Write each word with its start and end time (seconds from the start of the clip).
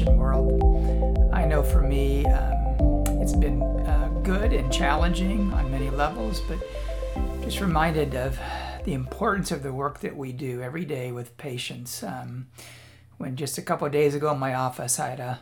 world. 0.00 1.30
I 1.32 1.44
know 1.44 1.62
for 1.62 1.82
me, 1.82 2.24
um, 2.26 3.04
it's 3.20 3.34
been 3.34 3.62
uh, 3.62 4.08
good 4.22 4.52
and 4.52 4.72
challenging 4.72 5.52
on 5.52 5.70
many 5.70 5.90
levels, 5.90 6.40
but 6.40 6.58
just 7.42 7.60
reminded 7.60 8.14
of 8.14 8.38
the 8.84 8.94
importance 8.94 9.50
of 9.50 9.62
the 9.62 9.72
work 9.72 10.00
that 10.00 10.16
we 10.16 10.32
do 10.32 10.62
every 10.62 10.84
day 10.84 11.12
with 11.12 11.36
patients. 11.36 12.02
Um, 12.02 12.48
when 13.18 13.36
just 13.36 13.58
a 13.58 13.62
couple 13.62 13.86
of 13.86 13.92
days 13.92 14.14
ago 14.14 14.32
in 14.32 14.38
my 14.38 14.54
office, 14.54 14.98
I 14.98 15.10
had 15.10 15.20
a 15.20 15.40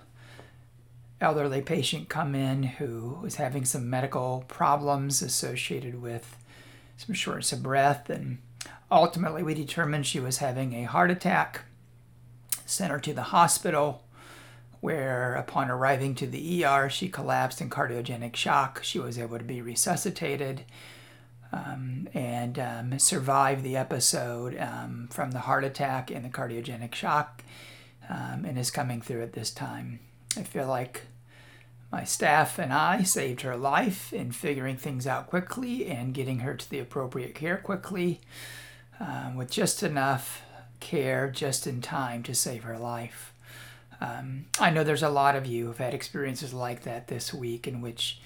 elderly 1.20 1.60
patient 1.60 2.08
come 2.08 2.34
in 2.34 2.62
who 2.62 3.18
was 3.22 3.36
having 3.36 3.64
some 3.64 3.88
medical 3.88 4.44
problems 4.48 5.22
associated 5.22 6.00
with 6.00 6.36
some 6.96 7.14
shortness 7.14 7.52
of 7.52 7.62
breath 7.62 8.08
and 8.08 8.38
ultimately 8.90 9.42
we 9.42 9.54
determined 9.54 10.06
she 10.06 10.18
was 10.18 10.38
having 10.38 10.72
a 10.72 10.84
heart 10.84 11.10
attack 11.10 11.62
sent 12.64 12.90
her 12.90 12.98
to 12.98 13.12
the 13.12 13.24
hospital 13.24 14.02
where 14.80 15.34
upon 15.34 15.70
arriving 15.70 16.14
to 16.14 16.26
the 16.26 16.64
ER 16.64 16.88
she 16.88 17.08
collapsed 17.08 17.60
in 17.60 17.70
cardiogenic 17.70 18.34
shock 18.36 18.82
she 18.82 18.98
was 18.98 19.18
able 19.18 19.38
to 19.38 19.44
be 19.44 19.60
resuscitated 19.62 20.62
um, 21.52 22.08
and 22.14 22.58
um, 22.58 22.98
survived 22.98 23.62
the 23.62 23.76
episode 23.76 24.56
um, 24.58 25.08
from 25.10 25.32
the 25.32 25.40
heart 25.40 25.64
attack 25.64 26.10
and 26.10 26.24
the 26.24 26.28
cardiogenic 26.28 26.94
shock 26.94 27.42
um, 28.08 28.44
and 28.44 28.58
is 28.58 28.70
coming 28.70 29.00
through 29.00 29.22
at 29.22 29.32
this 29.32 29.50
time 29.50 30.00
I 30.36 30.42
feel 30.42 30.66
like 30.66 31.02
my 31.90 32.04
staff 32.04 32.58
and 32.58 32.72
I 32.72 33.02
saved 33.02 33.40
her 33.42 33.56
life 33.56 34.12
in 34.12 34.30
figuring 34.30 34.76
things 34.76 35.06
out 35.06 35.26
quickly 35.26 35.86
and 35.86 36.14
getting 36.14 36.40
her 36.40 36.54
to 36.54 36.70
the 36.70 36.78
appropriate 36.78 37.34
care 37.34 37.56
quickly 37.56 38.20
um, 39.00 39.36
with 39.36 39.50
just 39.50 39.82
enough 39.82 40.42
care 40.78 41.28
just 41.30 41.66
in 41.66 41.80
time 41.80 42.22
to 42.22 42.34
save 42.34 42.62
her 42.62 42.78
life. 42.78 43.29
Um, 44.00 44.46
I 44.58 44.70
know 44.70 44.82
there's 44.82 45.02
a 45.02 45.10
lot 45.10 45.36
of 45.36 45.46
you 45.46 45.66
who've 45.66 45.78
had 45.78 45.94
experiences 45.94 46.54
like 46.54 46.82
that 46.84 47.08
this 47.08 47.34
week 47.34 47.66
in 47.66 47.80
which 47.80 48.20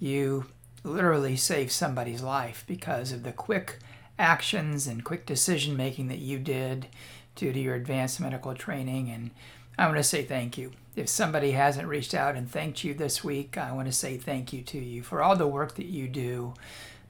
you 0.00 0.46
literally 0.84 1.36
saved 1.36 1.72
somebody's 1.72 2.22
life 2.22 2.64
because 2.66 3.12
of 3.12 3.22
the 3.24 3.32
quick 3.32 3.78
actions 4.18 4.86
and 4.86 5.04
quick 5.04 5.26
decision 5.26 5.76
making 5.76 6.08
that 6.08 6.18
you 6.18 6.38
did 6.38 6.86
due 7.34 7.52
to 7.52 7.60
your 7.60 7.74
advanced 7.74 8.20
medical 8.20 8.54
training. 8.54 9.10
And 9.10 9.30
I 9.76 9.86
want 9.86 9.98
to 9.98 10.02
say 10.02 10.24
thank 10.24 10.56
you 10.56 10.72
if 10.98 11.08
somebody 11.08 11.52
hasn't 11.52 11.88
reached 11.88 12.12
out 12.12 12.34
and 12.34 12.50
thanked 12.50 12.82
you 12.82 12.92
this 12.92 13.22
week, 13.22 13.56
I 13.56 13.72
want 13.72 13.86
to 13.86 13.92
say 13.92 14.16
thank 14.16 14.52
you 14.52 14.62
to 14.62 14.78
you 14.78 15.02
for 15.02 15.22
all 15.22 15.36
the 15.36 15.46
work 15.46 15.76
that 15.76 15.86
you 15.86 16.08
do 16.08 16.54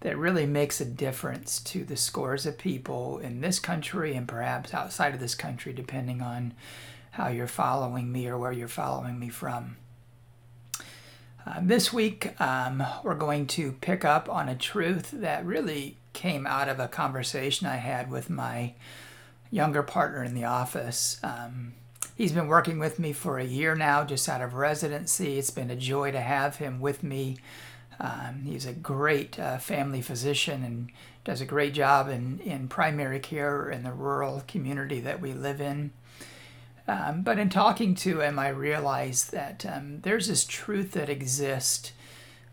that 0.01 0.19
really 0.19 0.47
makes 0.47 0.81
a 0.81 0.85
difference 0.85 1.59
to 1.61 1.85
the 1.85 1.97
scores 1.97 2.47
of 2.47 2.59
people 2.59 3.19
in 3.19 3.41
this 3.41 3.59
country 3.59 4.15
and 4.15 4.29
perhaps 4.29 4.75
outside 4.75 5.15
of 5.15 5.21
this 5.21 5.35
country, 5.35 5.73
depending 5.73 6.21
on 6.21 6.53
how 7.19 7.27
you're 7.27 7.49
following 7.49 8.13
me 8.13 8.29
or 8.29 8.39
where 8.39 8.53
you're 8.53 8.69
following 8.69 9.19
me 9.19 9.29
from. 9.29 9.77
Uh, 11.45 11.59
this 11.61 11.93
week, 11.93 12.41
um, 12.41 12.81
we're 13.03 13.17
going 13.17 13.45
to 13.45 13.73
pick 13.73 14.05
up 14.05 14.29
on 14.29 14.49
a 14.49 14.55
truth 14.55 15.11
that 15.11 15.45
really 15.45 15.97
came 16.13 16.47
out 16.47 16.69
of 16.69 16.79
a 16.79 16.87
conversation 16.87 17.67
I 17.67 17.77
had 17.77 18.09
with 18.09 18.31
my 18.31 18.75
younger 19.51 19.83
partner 19.83 20.23
in 20.23 20.35
the 20.35 20.45
office. 20.45 21.19
Um, 21.25 21.73
He's 22.15 22.33
been 22.33 22.49
working 22.49 22.81
with 22.81 22.99
me 22.99 23.13
for 23.13 23.39
a 23.39 23.45
year 23.45 23.77
now, 23.77 24.03
just 24.03 24.29
out 24.29 24.41
of 24.41 24.55
residency. 24.55 25.39
It's 25.39 25.51
been 25.51 25.71
a 25.71 25.77
joy 25.77 26.11
to 26.11 26.21
have 26.21 26.57
him 26.57 26.81
with 26.81 27.05
me. 27.05 27.37
Um, 28.01 28.43
he's 28.45 28.67
a 28.67 28.73
great 28.73 29.39
uh, 29.39 29.59
family 29.59 30.03
physician 30.03 30.65
and 30.65 30.91
does 31.25 31.41
a 31.41 31.45
great 31.45 31.75
job 31.75 32.09
in, 32.09 32.41
in 32.41 32.67
primary 32.67 33.21
care 33.21 33.71
in 33.71 33.85
the 33.85 33.93
rural 33.93 34.43
community 34.49 34.99
that 34.99 35.21
we 35.21 35.33
live 35.33 35.61
in. 35.61 35.93
Um, 36.89 37.21
but 37.21 37.39
in 37.39 37.51
talking 37.51 37.95
to 37.97 38.23
him, 38.23 38.39
I 38.39 38.49
realized 38.49 39.31
that 39.33 39.67
um, 39.67 40.01
there's 40.01 40.29
this 40.29 40.45
truth 40.45 40.93
that 40.93 41.11
exists 41.11 41.93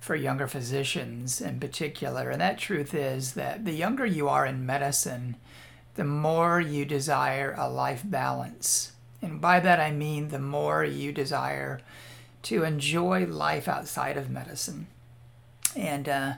for 0.02 0.16
younger 0.16 0.48
physicians 0.48 1.40
in 1.42 1.60
particular. 1.60 2.30
And 2.30 2.42
that 2.42 2.60
truth 2.60 2.94
is 2.94 3.34
that 3.34 3.64
the 3.64 3.72
younger 3.72 4.06
you 4.06 4.28
are 4.28 4.46
in 4.46 4.66
medicine, 4.66 5.38
the 5.96 6.04
more 6.04 6.60
you 6.60 6.86
desire 6.86 7.56
a 7.58 7.70
life 7.70 8.04
balance. 8.04 8.92
And 9.22 9.40
by 9.40 9.62
that 9.62 9.80
I 9.80 9.92
mean 9.92 10.28
the 10.28 10.40
more 10.40 10.84
you 10.84 11.14
desire 11.14 11.80
to 12.44 12.64
enjoy 12.64 13.26
life 13.26 13.68
outside 13.68 14.18
of 14.18 14.30
medicine. 14.30 14.88
And 15.76 16.08
uh, 16.08 16.34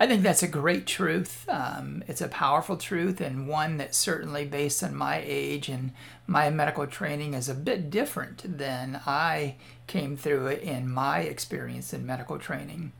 I 0.00 0.06
think 0.06 0.22
that's 0.22 0.42
a 0.42 0.48
great 0.48 0.86
truth. 0.86 1.48
Um, 1.48 2.02
it's 2.08 2.20
a 2.20 2.28
powerful 2.28 2.76
truth, 2.76 3.20
and 3.20 3.46
one 3.46 3.76
that 3.76 3.94
certainly, 3.94 4.44
based 4.44 4.82
on 4.82 4.96
my 4.96 5.22
age 5.24 5.68
and 5.68 5.92
my 6.26 6.50
medical 6.50 6.86
training, 6.86 7.34
is 7.34 7.48
a 7.48 7.54
bit 7.54 7.88
different 7.88 8.58
than 8.58 9.00
I 9.06 9.56
came 9.86 10.16
through 10.16 10.48
it 10.48 10.62
in 10.62 10.90
my 10.90 11.20
experience 11.20 11.92
in 11.92 12.04
medical 12.04 12.38
training. 12.38 12.92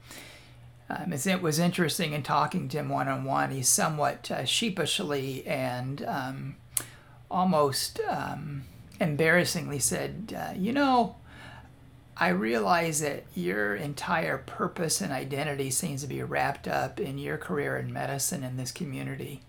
Um, 0.88 1.12
it 1.12 1.42
was 1.42 1.58
interesting 1.58 2.12
in 2.12 2.22
talking 2.22 2.68
to 2.68 2.78
him 2.78 2.88
one 2.88 3.08
on 3.08 3.24
one. 3.24 3.50
He 3.50 3.62
somewhat 3.62 4.30
uh, 4.30 4.44
sheepishly 4.44 5.46
and 5.46 6.04
um, 6.04 6.56
almost 7.30 8.00
um, 8.08 8.64
embarrassingly 9.00 9.78
said, 9.78 10.36
uh, 10.36 10.52
You 10.54 10.72
know, 10.72 11.16
I 12.16 12.28
realize 12.28 13.00
that 13.00 13.24
your 13.34 13.74
entire 13.74 14.38
purpose 14.38 15.00
and 15.00 15.12
identity 15.12 15.70
seems 15.70 16.02
to 16.02 16.06
be 16.06 16.22
wrapped 16.22 16.68
up 16.68 17.00
in 17.00 17.18
your 17.18 17.38
career 17.38 17.78
in 17.78 17.92
medicine 17.92 18.44
in 18.44 18.56
this 18.56 18.70
community. 18.70 19.40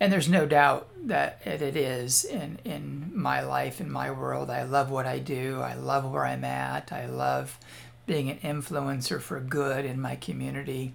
And 0.00 0.12
there's 0.12 0.28
no 0.28 0.46
doubt 0.46 0.88
that 1.06 1.40
it 1.44 1.76
is 1.76 2.24
in, 2.24 2.58
in 2.64 3.10
my 3.14 3.42
life, 3.42 3.80
in 3.80 3.90
my 3.90 4.10
world. 4.10 4.50
I 4.50 4.64
love 4.64 4.90
what 4.90 5.06
I 5.06 5.18
do. 5.18 5.60
I 5.60 5.74
love 5.74 6.10
where 6.10 6.24
I'm 6.24 6.44
at. 6.44 6.92
I 6.92 7.06
love 7.06 7.58
being 8.06 8.28
an 8.28 8.38
influencer 8.38 9.20
for 9.20 9.40
good 9.40 9.84
in 9.84 10.00
my 10.00 10.16
community 10.16 10.94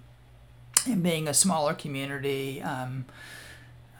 and 0.86 1.02
being 1.02 1.28
a 1.28 1.34
smaller 1.34 1.74
community. 1.74 2.62
Um, 2.62 3.04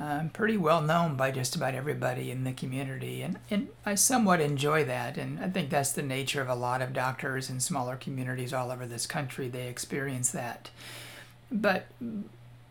I'm 0.00 0.30
pretty 0.30 0.56
well 0.56 0.80
known 0.80 1.16
by 1.16 1.30
just 1.30 1.54
about 1.54 1.74
everybody 1.74 2.30
in 2.30 2.44
the 2.44 2.52
community, 2.52 3.20
and, 3.20 3.38
and 3.50 3.68
I 3.84 3.96
somewhat 3.96 4.40
enjoy 4.40 4.84
that. 4.84 5.18
And 5.18 5.38
I 5.38 5.50
think 5.50 5.68
that's 5.68 5.92
the 5.92 6.02
nature 6.02 6.40
of 6.40 6.48
a 6.48 6.54
lot 6.54 6.80
of 6.80 6.94
doctors 6.94 7.50
in 7.50 7.60
smaller 7.60 7.96
communities 7.96 8.54
all 8.54 8.70
over 8.70 8.86
this 8.86 9.06
country. 9.06 9.48
They 9.48 9.68
experience 9.68 10.30
that. 10.30 10.70
But 11.52 11.86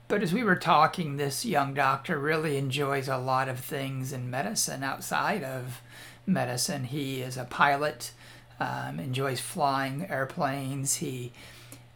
but 0.07 0.23
as 0.23 0.33
we 0.33 0.43
were 0.43 0.55
talking, 0.55 1.17
this 1.17 1.45
young 1.45 1.75
doctor 1.75 2.17
really 2.17 2.57
enjoys 2.57 3.07
a 3.07 3.17
lot 3.17 3.47
of 3.47 3.59
things 3.59 4.11
in 4.11 4.31
medicine 4.31 4.83
outside 4.83 5.43
of 5.43 5.81
medicine. 6.25 6.85
He 6.85 7.21
is 7.21 7.37
a 7.37 7.43
pilot, 7.43 8.11
um, 8.59 8.99
enjoys 8.99 9.39
flying 9.39 10.09
airplanes. 10.09 10.95
He 10.95 11.31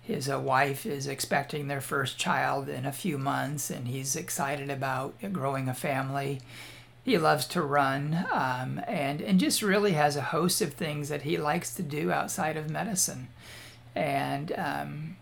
his 0.03 0.29
uh, 0.29 0.37
wife 0.37 0.85
is 0.85 1.07
expecting 1.07 1.67
their 1.67 1.79
first 1.79 2.17
child 2.17 2.67
in 2.67 2.85
a 2.85 2.91
few 2.91 3.17
months, 3.17 3.69
and 3.69 3.87
he's 3.87 4.17
excited 4.17 4.69
about 4.69 5.15
growing 5.31 5.69
a 5.69 5.73
family. 5.73 6.41
He 7.03 7.17
loves 7.17 7.47
to 7.47 7.61
run 7.61 8.25
um, 8.31 8.81
and, 8.85 9.21
and 9.21 9.39
just 9.39 9.61
really 9.61 9.93
has 9.93 10.17
a 10.17 10.21
host 10.21 10.61
of 10.61 10.73
things 10.73 11.07
that 11.07 11.21
he 11.21 11.37
likes 11.37 11.73
to 11.75 11.83
do 11.83 12.11
outside 12.11 12.57
of 12.57 12.69
medicine. 12.69 13.29
And 13.95 14.51
um, 14.57 15.15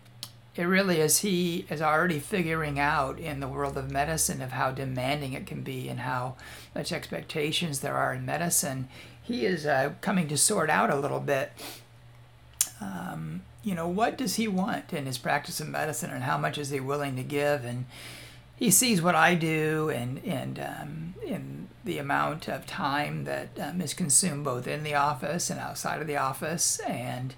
it 0.56 0.64
really 0.64 0.98
is 0.98 1.18
he 1.18 1.64
is 1.70 1.80
already 1.80 2.18
figuring 2.18 2.80
out 2.80 3.20
in 3.20 3.38
the 3.38 3.48
world 3.48 3.78
of 3.78 3.88
medicine 3.88 4.42
of 4.42 4.50
how 4.50 4.72
demanding 4.72 5.32
it 5.32 5.46
can 5.46 5.62
be 5.62 5.88
and 5.88 6.00
how 6.00 6.34
much 6.74 6.90
expectations 6.90 7.80
there 7.80 7.96
are 7.96 8.14
in 8.14 8.26
medicine. 8.26 8.88
He 9.22 9.46
is 9.46 9.64
uh, 9.64 9.92
coming 10.00 10.26
to 10.26 10.36
sort 10.36 10.70
out 10.70 10.90
a 10.90 10.96
little 10.96 11.20
bit. 11.20 11.52
Um, 12.82 13.42
you 13.62 13.74
know, 13.74 13.86
what 13.86 14.18
does 14.18 14.34
he 14.36 14.48
want 14.48 14.92
in 14.92 15.06
his 15.06 15.18
practice 15.18 15.60
of 15.60 15.68
medicine 15.68 16.10
and 16.10 16.24
how 16.24 16.36
much 16.36 16.58
is 16.58 16.70
he 16.70 16.80
willing 16.80 17.16
to 17.16 17.22
give? 17.22 17.64
And 17.64 17.84
he 18.56 18.70
sees 18.70 19.00
what 19.00 19.14
I 19.14 19.34
do 19.34 19.88
and, 19.88 20.20
and 20.24 20.58
um, 20.58 21.14
in 21.24 21.68
the 21.84 21.98
amount 21.98 22.48
of 22.48 22.66
time 22.66 23.24
that 23.24 23.48
um, 23.60 23.80
is 23.80 23.94
consumed 23.94 24.44
both 24.44 24.66
in 24.66 24.82
the 24.82 24.94
office 24.94 25.50
and 25.50 25.60
outside 25.60 26.00
of 26.00 26.06
the 26.06 26.16
office. 26.16 26.78
And 26.80 27.34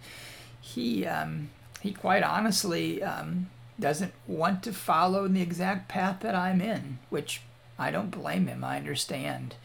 he, 0.61 1.07
um, 1.07 1.51
he 1.81 1.93
quite 1.93 2.23
honestly 2.23 3.03
um, 3.03 3.51
doesn't 3.79 4.13
want 4.27 4.63
to 4.63 4.73
follow 4.73 5.29
the 5.29 5.43
exact 5.43 5.89
path 5.89 6.21
that 6.21 6.35
I'm 6.35 6.61
in, 6.61 6.99
which 7.11 7.43
I 7.79 7.91
don't 7.91 8.11
blame 8.11 8.47
him. 8.47 8.65
I 8.65 8.77
understand 8.77 9.57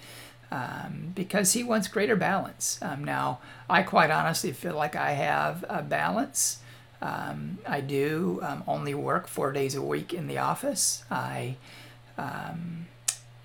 um, 0.52 1.12
because 1.16 1.54
he 1.54 1.64
wants 1.64 1.88
greater 1.88 2.16
balance. 2.16 2.80
Um, 2.82 3.04
now, 3.04 3.40
I 3.70 3.84
quite 3.84 4.12
honestly 4.12 4.52
feel 4.52 4.76
like 4.76 4.96
I 4.96 5.12
have 5.12 5.64
a 5.70 5.82
balance. 5.82 6.60
Um, 7.02 7.60
I 7.68 7.82
do 7.82 8.40
um, 8.42 8.64
only 8.68 8.94
work 8.94 9.28
four 9.28 9.52
days 9.52 9.76
a 9.76 9.82
week 9.82 10.14
in 10.14 10.28
the 10.28 10.38
office. 10.38 11.04
I 11.10 11.56
um, 12.18 12.88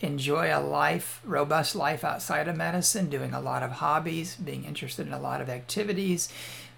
enjoy 0.01 0.51
a 0.53 0.61
life, 0.61 1.21
robust 1.25 1.77
life 1.77 2.05
outside 2.05 2.49
of 2.49 2.57
medicine, 2.57 3.09
doing 3.09 3.33
a 3.33 3.41
lot 3.41 3.63
of 3.63 3.73
hobbies, 3.73 4.37
being 4.37 4.65
interested 4.65 5.07
in 5.07 5.13
a 5.13 5.21
lot 5.21 5.41
of 5.41 5.49
activities. 5.49 6.29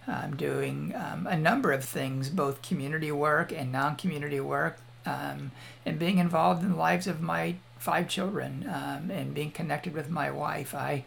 I'm 0.07 0.37
doing 0.37 0.95
um, 0.95 1.27
a 1.27 1.37
number 1.37 1.73
of 1.73 1.85
things, 1.85 2.29
both 2.29 2.63
community 2.63 3.11
work 3.11 3.53
and 3.53 3.73
non 3.73 3.97
community 3.97 4.39
work, 4.39 4.79
um, 5.07 5.53
and 5.85 5.99
being 5.99 6.19
involved 6.19 6.63
in 6.63 6.71
the 6.71 6.77
lives 6.77 7.07
of 7.07 7.21
my 7.21 7.57
five 7.79 8.09
children 8.09 8.69
um, 8.69 9.11
and 9.11 9.35
being 9.35 9.51
connected 9.51 9.95
with 9.95 10.11
my 10.11 10.31
wife. 10.31 10.75
I, 10.75 11.05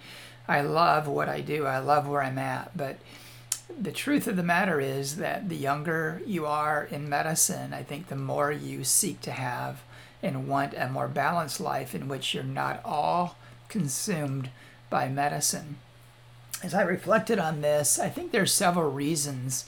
I 0.48 0.62
love 0.62 1.08
what 1.08 1.30
I 1.30 1.42
do, 1.42 1.66
I 1.66 1.80
love 1.80 2.08
where 2.08 2.24
I'm 2.24 2.38
at, 2.38 2.76
but 2.76 2.98
the 3.80 3.92
truth 3.92 4.28
of 4.28 4.36
the 4.36 4.44
matter 4.44 4.80
is 4.80 5.18
that 5.18 5.50
the 5.50 5.56
younger 5.56 6.22
you 6.26 6.46
are 6.46 6.86
in 6.86 7.08
medicine, 7.08 7.74
I 7.74 7.84
think 7.84 8.08
the 8.08 8.16
more 8.16 8.52
you 8.52 8.84
seek 8.84 9.22
to 9.22 9.32
have 9.32 9.82
and 10.24 10.48
want 10.48 10.74
a 10.74 10.90
more 10.90 11.08
balanced 11.08 11.60
life 11.60 11.94
in 11.94 12.08
which 12.08 12.34
you're 12.34 12.44
not 12.44 12.82
all 12.84 13.36
consumed 13.68 14.50
by 14.90 15.08
medicine. 15.08 15.78
As 16.64 16.74
I 16.74 16.82
reflected 16.82 17.40
on 17.40 17.62
this, 17.62 18.00
I 18.00 18.10
think 18.10 18.32
there's 18.32 18.52
several 18.52 18.92
reasons 18.92 19.66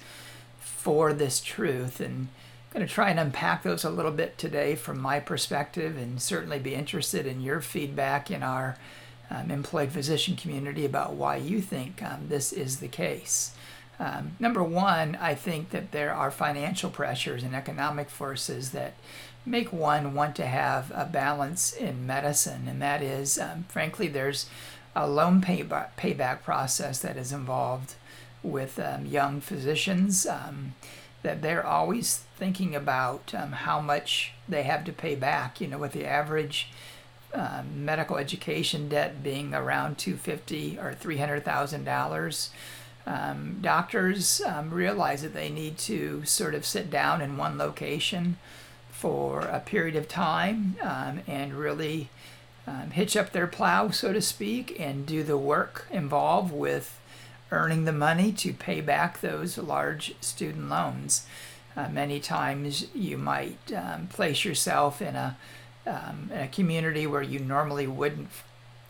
for 0.60 1.14
this 1.14 1.40
truth 1.40 2.00
and 2.00 2.28
Going 2.74 2.88
to 2.88 2.94
try 2.94 3.10
and 3.10 3.20
unpack 3.20 3.64
those 3.64 3.84
a 3.84 3.90
little 3.90 4.14
bit 4.14 4.38
today 4.38 4.76
from 4.76 4.98
my 4.98 5.20
perspective 5.20 5.98
and 5.98 6.22
certainly 6.22 6.58
be 6.58 6.74
interested 6.74 7.26
in 7.26 7.42
your 7.42 7.60
feedback 7.60 8.32
in 8.32 8.44
our 8.44 8.78
um, 9.30 9.52
employed 9.52 9.92
physician 9.92 10.38
community 10.38 10.86
about 10.86 11.14
why 11.14 11.36
you 11.36 11.60
think 11.60 12.02
um, 12.02 12.30
this 12.30 12.54
is 12.54 12.80
the 12.80 12.88
case. 12.88 13.54
Um, 14.00 14.38
number 14.40 14.64
one, 14.64 15.18
I 15.20 15.36
think 15.36 15.72
that 15.72 15.92
there 15.92 16.14
are 16.14 16.32
financial 16.32 16.90
pressures 16.90 17.44
and 17.44 17.54
economic 17.54 18.10
forces 18.10 18.72
that 18.72 18.94
make 19.46 19.74
one 19.74 20.14
want 20.14 20.38
to 20.38 20.46
have 20.46 20.94
a 20.96 21.04
balance 21.04 21.74
in 21.74 22.08
medicine, 22.08 22.70
and 22.70 22.82
that 22.82 23.02
is, 23.02 23.38
um, 23.38 23.66
frankly, 23.68 24.08
there's 24.08 24.50
a 24.96 25.10
loan 25.10 25.42
payback, 25.42 25.90
payback 25.98 26.42
process 26.42 27.00
that 27.00 27.18
is 27.18 27.34
involved 27.34 27.96
with 28.42 28.80
um, 28.80 29.06
young 29.06 29.42
physicians. 29.42 30.26
Um, 30.26 30.74
that 31.24 31.42
they're 31.42 31.66
always 31.66 32.24
thinking 32.36 32.76
about 32.76 33.34
um, 33.36 33.52
how 33.52 33.80
much 33.80 34.34
they 34.50 34.64
have 34.64 34.84
to 34.86 34.94
pay 34.94 35.16
back. 35.16 35.62
You 35.62 35.68
know, 35.68 35.78
with 35.78 35.94
the 35.94 36.06
average 36.06 36.70
um, 37.34 37.86
medical 37.86 38.18
education 38.18 38.90
debt 38.90 39.24
being 39.24 39.54
around 39.54 39.98
250 39.98 40.80
or 40.80 40.94
300 40.94 41.46
thousand 41.46 41.86
dollars 41.86 42.52
um, 43.06 43.58
doctors 43.62 44.42
um, 44.42 44.70
realize 44.72 45.22
that 45.22 45.34
they 45.34 45.50
need 45.50 45.78
to 45.80 46.24
sort 46.26 46.54
of 46.54 46.66
sit 46.66 46.90
down 46.90 47.22
in 47.22 47.38
one 47.38 47.58
location 47.58 48.38
for 48.90 49.42
a 49.42 49.60
period 49.60 49.96
of 49.96 50.08
time 50.08 50.76
um, 50.82 51.22
and 51.26 51.54
really 51.54 52.10
um, 52.68 52.92
hitch 52.92 53.18
up 53.18 53.32
their 53.32 53.48
plow, 53.48 53.90
so 53.90 54.14
to 54.14 54.22
speak, 54.22 54.80
and 54.80 55.08
do 55.08 55.24
the 55.24 55.38
work 55.38 55.88
involved 55.90 56.54
with 56.54 57.00
earning 57.52 57.86
the 57.86 57.92
money 57.92 58.32
to 58.32 58.54
pay 58.54 58.82
back 58.82 59.22
those 59.22 59.58
large 59.58 60.16
student 60.22 60.70
loans. 60.70 61.26
Uh, 61.76 61.88
many 61.90 62.20
times 62.20 62.88
you 62.94 63.18
might 63.18 63.72
um, 63.76 64.08
place 64.08 64.44
yourself 64.44 65.02
in 65.02 65.16
a, 65.16 65.38
um, 65.86 66.30
in 66.34 66.40
a 66.40 66.48
community 66.48 67.08
where 67.08 67.22
you 67.22 67.40
normally 67.40 67.88
wouldn't 67.88 68.30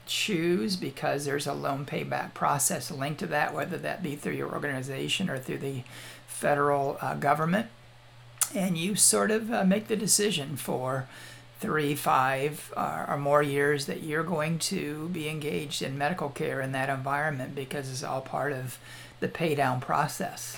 choose 0.05 0.75
because 0.75 1.25
there's 1.25 1.47
a 1.47 1.53
loan 1.53 1.85
payback 1.85 2.33
process 2.33 2.91
linked 2.91 3.19
to 3.19 3.27
that, 3.27 3.53
whether 3.53 3.77
that 3.77 4.03
be 4.03 4.15
through 4.15 4.33
your 4.33 4.51
organization 4.51 5.29
or 5.29 5.37
through 5.37 5.59
the 5.59 5.83
federal 6.27 6.97
uh, 7.01 7.13
government. 7.15 7.67
And 8.53 8.77
you 8.77 8.95
sort 8.95 9.31
of 9.31 9.51
uh, 9.51 9.63
make 9.63 9.87
the 9.87 9.95
decision 9.95 10.57
for 10.57 11.07
three, 11.61 11.93
five, 11.93 12.73
uh, 12.75 13.05
or 13.07 13.17
more 13.17 13.43
years 13.43 13.85
that 13.85 14.01
you're 14.01 14.23
going 14.23 14.57
to 14.57 15.07
be 15.09 15.29
engaged 15.29 15.83
in 15.83 15.97
medical 15.97 16.29
care 16.29 16.59
in 16.59 16.71
that 16.71 16.89
environment 16.89 17.53
because 17.53 17.89
it's 17.89 18.03
all 18.03 18.19
part 18.19 18.51
of 18.51 18.79
the 19.19 19.27
pay 19.27 19.53
down 19.53 19.79
process. 19.79 20.57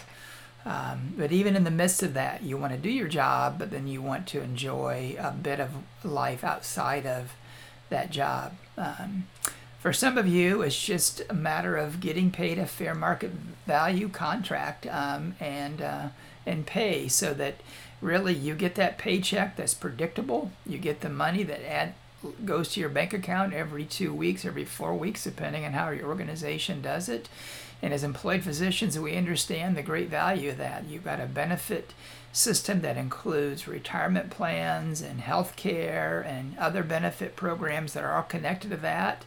Um, 0.65 1.13
but 1.17 1.33
even 1.33 1.57
in 1.57 1.65
the 1.65 1.71
midst 1.71 2.03
of 2.03 2.13
that, 2.13 2.41
you 2.41 2.57
want 2.57 2.71
to 2.71 2.79
do 2.79 2.89
your 2.89 3.09
job, 3.09 3.59
but 3.59 3.69
then 3.69 3.85
you 3.85 4.01
want 4.01 4.27
to 4.27 4.41
enjoy 4.41 5.17
a 5.19 5.31
bit 5.31 5.59
of 5.59 5.71
life 6.05 6.41
outside 6.41 7.06
of 7.06 7.33
that 7.89 8.09
job. 8.09 8.53
Um, 8.77 9.27
for 9.79 9.91
some 9.91 10.17
of 10.17 10.25
you, 10.25 10.61
it's 10.61 10.81
just 10.81 11.21
a 11.29 11.33
matter 11.33 11.75
of 11.75 11.99
getting 11.99 12.31
paid 12.31 12.57
a 12.57 12.65
fair 12.65 12.95
market 12.95 13.31
value 13.67 14.07
contract 14.07 14.88
um, 14.88 15.35
and 15.41 15.81
uh, 15.81 16.07
and 16.45 16.65
pay 16.65 17.09
so 17.09 17.33
that 17.33 17.56
really 18.03 18.33
you 18.33 18.53
get 18.55 18.75
that 18.75 18.97
paycheck 18.97 19.55
that's 19.55 19.73
predictable. 19.73 20.51
You 20.65 20.77
get 20.77 21.01
the 21.01 21.09
money 21.09 21.44
that 21.44 21.67
add, 21.67 21.94
goes 22.45 22.69
to 22.73 22.79
your 22.79 22.89
bank 22.89 23.13
account 23.13 23.53
every 23.53 23.85
two 23.85 24.13
weeks, 24.13 24.45
every 24.45 24.65
four 24.65 24.94
weeks, 24.94 25.23
depending 25.23 25.65
on 25.65 25.73
how 25.73 25.89
your 25.89 26.07
organization 26.07 26.81
does 26.81 27.09
it. 27.09 27.29
And 27.81 27.94
as 27.94 28.03
employed 28.03 28.44
physicians, 28.44 28.97
we 28.97 29.17
understand 29.17 29.75
the 29.75 29.83
great 29.83 30.09
value 30.09 30.51
of 30.51 30.57
that. 30.57 30.85
You've 30.85 31.03
got 31.03 31.19
a 31.19 31.25
benefit 31.25 31.94
system 32.31 32.81
that 32.81 32.97
includes 32.97 33.67
retirement 33.67 34.29
plans 34.29 35.01
and 35.01 35.21
health 35.21 35.56
care 35.56 36.21
and 36.21 36.57
other 36.57 36.81
benefit 36.81 37.35
programs 37.35 37.94
that 37.94 38.03
are 38.03 38.15
all 38.15 38.23
connected 38.23 38.71
to 38.71 38.77
that. 38.77 39.25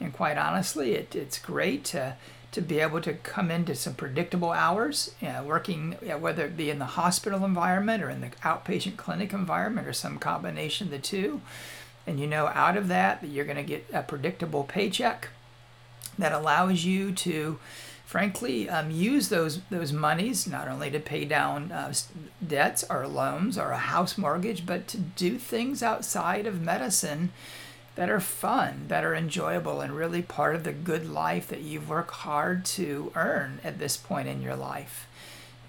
And 0.00 0.12
quite 0.12 0.36
honestly, 0.36 0.92
it, 0.94 1.14
it's 1.14 1.38
great 1.38 1.84
to, 1.86 2.16
to 2.52 2.60
be 2.60 2.80
able 2.80 3.00
to 3.00 3.14
come 3.14 3.50
into 3.50 3.74
some 3.74 3.94
predictable 3.94 4.52
hours, 4.52 5.14
you 5.20 5.28
know, 5.28 5.42
working, 5.42 5.96
you 6.02 6.08
know, 6.08 6.18
whether 6.18 6.44
it 6.44 6.56
be 6.56 6.68
in 6.70 6.78
the 6.78 6.84
hospital 6.84 7.44
environment 7.44 8.02
or 8.02 8.10
in 8.10 8.20
the 8.20 8.28
outpatient 8.44 8.96
clinic 8.96 9.32
environment 9.32 9.88
or 9.88 9.92
some 9.92 10.18
combination 10.18 10.86
of 10.86 10.90
the 10.90 10.98
two. 10.98 11.40
And 12.06 12.20
you 12.20 12.26
know, 12.26 12.48
out 12.48 12.76
of 12.76 12.88
that, 12.88 13.20
that 13.22 13.28
you're 13.28 13.46
going 13.46 13.56
to 13.56 13.62
get 13.62 13.86
a 13.92 14.02
predictable 14.02 14.64
paycheck 14.64 15.28
that 16.18 16.32
allows 16.32 16.84
you 16.84 17.12
to 17.12 17.58
frankly 18.04 18.68
um, 18.68 18.90
use 18.90 19.30
those 19.30 19.60
those 19.70 19.90
monies 19.90 20.46
not 20.46 20.68
only 20.68 20.90
to 20.90 21.00
pay 21.00 21.24
down 21.24 21.72
uh, 21.72 21.94
debts 22.46 22.84
or 22.90 23.06
loans 23.06 23.56
or 23.56 23.70
a 23.70 23.78
house 23.78 24.18
mortgage, 24.18 24.66
but 24.66 24.86
to 24.88 24.98
do 24.98 25.38
things 25.38 25.82
outside 25.82 26.46
of 26.46 26.60
medicine 26.60 27.32
that 27.94 28.08
are 28.08 28.20
fun, 28.20 28.84
that 28.88 29.04
are 29.04 29.14
enjoyable, 29.14 29.80
and 29.80 29.94
really 29.94 30.22
part 30.22 30.54
of 30.54 30.64
the 30.64 30.72
good 30.72 31.08
life 31.08 31.48
that 31.48 31.60
you've 31.60 31.88
worked 31.88 32.10
hard 32.10 32.64
to 32.64 33.12
earn 33.14 33.60
at 33.62 33.78
this 33.78 33.96
point 33.96 34.28
in 34.28 34.40
your 34.40 34.56
life. 34.56 35.06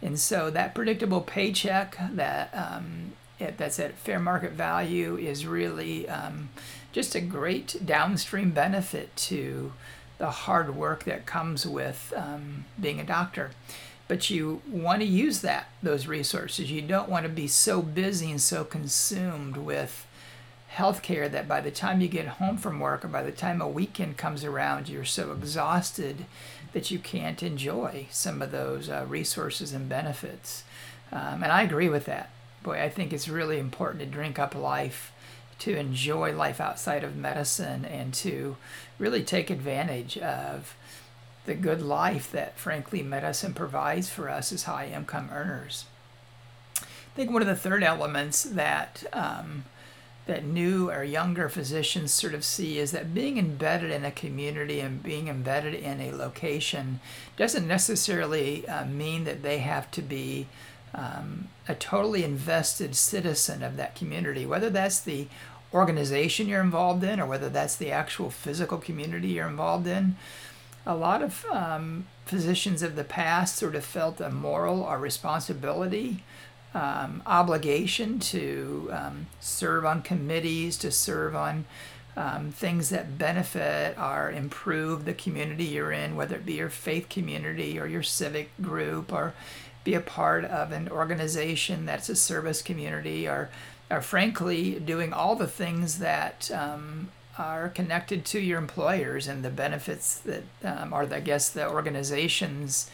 And 0.02 0.20
so 0.20 0.50
that 0.50 0.76
predictable 0.76 1.22
paycheck 1.22 1.98
that 2.14 2.50
um, 2.54 3.14
that's 3.58 3.80
at 3.80 3.98
fair 3.98 4.20
market 4.20 4.52
value 4.52 5.18
is 5.18 5.46
really 5.46 6.08
um, 6.10 6.50
just 6.92 7.16
a 7.16 7.22
great 7.22 7.86
downstream 7.86 8.52
benefit 8.52 9.16
to 9.16 9.74
the 10.18 10.30
hard 10.30 10.76
work 10.76 11.04
that 11.06 11.26
comes 11.26 11.66
with 11.66 12.14
um, 12.16 12.66
being 12.80 13.00
a 13.00 13.06
doctor. 13.06 13.52
But 14.08 14.30
you 14.30 14.62
want 14.68 15.02
to 15.02 15.08
use 15.08 15.42
that 15.42 15.68
those 15.82 16.08
resources. 16.08 16.72
You 16.72 16.82
don't 16.82 17.10
want 17.10 17.24
to 17.24 17.30
be 17.30 17.48
so 17.48 17.82
busy 17.82 18.30
and 18.30 18.42
so 18.42 18.64
consumed 18.64 19.58
with 19.58 20.06
healthcare 20.76 21.32
that 21.32 21.48
by 21.48 21.62
the 21.62 21.72
time 21.72 22.02
you 22.02 22.08
get 22.08 22.28
home 22.28 22.58
from 22.58 22.80
work 22.80 23.06
or 23.06 23.08
by 23.08 23.24
the 23.24 23.32
time 23.32 23.62
a 23.62 23.68
weekend 23.68 24.18
comes 24.18 24.44
around, 24.44 24.90
you're 24.90 25.06
so 25.06 25.32
exhausted 25.32 26.26
that 26.74 26.90
you 26.90 27.00
can't 27.00 27.44
enjoy 27.44 28.08
some 28.10 28.42
of 28.42 28.52
those 28.52 28.90
uh, 28.90 29.06
resources 29.08 29.74
and 29.74 29.88
benefits. 29.88 30.64
Um, 31.12 31.44
and 31.44 31.52
I 31.52 31.62
agree 31.62 31.90
with 31.90 32.06
that. 32.06 32.30
Boy, 32.64 32.82
I 32.82 32.90
think 32.90 33.14
it's 33.14 33.30
really 33.30 33.60
important 33.60 34.00
to 34.00 34.06
drink 34.06 34.40
up 34.40 34.56
life 34.56 35.12
to 35.60 35.78
enjoy 35.78 36.36
life 36.36 36.60
outside 36.60 37.04
of 37.04 37.16
medicine 37.16 37.86
and 37.86 38.14
to 38.14 38.58
really 39.00 39.24
take 39.24 39.50
advantage 39.50 40.18
of 40.18 40.76
the 41.46 41.54
good 41.54 41.82
life 41.82 42.32
that, 42.32 42.58
frankly, 42.58 43.02
medicine 43.02 43.54
provides 43.54 44.10
for 44.10 44.30
us 44.30 44.52
as 44.52 44.64
high 44.64 44.88
income 44.88 45.30
earners. 45.32 45.86
I 46.78 47.16
think 47.16 47.32
one 47.32 47.42
of 47.42 47.48
the 47.48 47.56
third 47.56 47.84
elements 47.84 48.44
that 48.44 49.04
um, 49.14 49.66
that 50.26 50.46
new 50.46 50.90
or 50.90 51.04
younger 51.04 51.50
physicians 51.50 52.14
sort 52.14 52.34
of 52.34 52.46
see 52.46 52.80
is 52.80 52.92
that 52.92 53.14
being 53.14 53.38
embedded 53.38 53.92
in 53.92 54.06
a 54.06 54.12
community 54.12 54.80
and 54.80 55.04
being 55.04 55.28
embedded 55.28 55.74
in 55.74 56.00
a 56.00 56.12
location 56.12 57.02
doesn't 57.36 57.68
necessarily 57.68 58.68
uh, 58.68 58.86
mean 58.86 59.26
that 59.26 59.44
they 59.44 59.58
have 59.58 59.92
to 59.92 60.02
be 60.02 60.48
um, 60.96 61.50
a 61.68 61.76
totally 61.76 62.24
invested 62.24 62.96
citizen 62.96 63.64
of 63.64 63.76
that 63.78 63.96
community, 63.96 64.46
whether 64.46 64.70
that's 64.70 65.00
the 65.00 65.28
organization 65.74 66.48
you're 66.48 66.62
involved 66.62 67.04
in 67.04 67.20
or 67.20 67.26
whether 67.26 67.50
that's 67.50 67.76
the 67.76 67.92
actual 67.92 68.30
physical 68.30 68.78
community 68.78 69.30
you're 69.30 69.48
involved 69.48 69.88
in. 69.88 70.16
A 70.86 70.96
lot 70.96 71.22
of 71.22 71.46
um, 71.52 72.06
physicians 72.26 72.82
of 72.82 72.96
the 72.96 73.04
past 73.04 73.56
sort 73.56 73.76
of 73.76 73.84
felt 73.84 74.22
a 74.22 74.30
moral 74.30 74.82
or 74.82 75.00
responsibility, 75.00 76.24
um, 76.74 77.22
obligation 77.26 78.20
to 78.20 78.90
um, 78.92 79.28
serve 79.40 79.86
on 79.86 80.02
committees, 80.02 80.78
to 80.78 80.92
serve 80.92 81.36
on 81.36 81.66
um, 82.16 82.52
things 82.52 82.90
that 82.90 83.18
benefit 83.18 83.98
or 83.98 84.32
improve 84.32 85.06
the 85.06 85.14
community 85.14 85.66
you're 85.66 85.92
in, 85.92 86.16
whether 86.16 86.36
it 86.36 86.46
be 86.46 86.54
your 86.54 86.70
faith 86.70 87.10
community 87.10 87.80
or 87.80 87.88
your 87.88 88.04
civic 88.04 88.50
group, 88.62 89.12
or 89.12 89.34
be 89.84 89.94
a 89.94 90.00
part 90.00 90.46
of 90.46 90.72
an 90.72 90.90
organization 90.90 91.86
that's 91.86 92.10
a 92.10 92.16
service 92.16 92.62
community, 92.62 93.28
or 93.28 93.50
are 93.90 94.02
frankly 94.02 94.80
doing 94.80 95.12
all 95.12 95.36
the 95.36 95.48
things 95.48 96.00
that 96.00 96.50
um, 96.52 97.10
are 97.38 97.70
connected 97.70 98.26
to 98.26 98.40
your 98.40 98.60
employers 98.60 99.28
and 99.28 99.44
the 99.44 99.50
benefits 99.50 100.20
that 100.20 100.44
um, 100.64 100.94
are, 100.94 101.12
I 101.12 101.20
guess, 101.20 101.50
the 101.50 101.70
organization's 101.70 102.90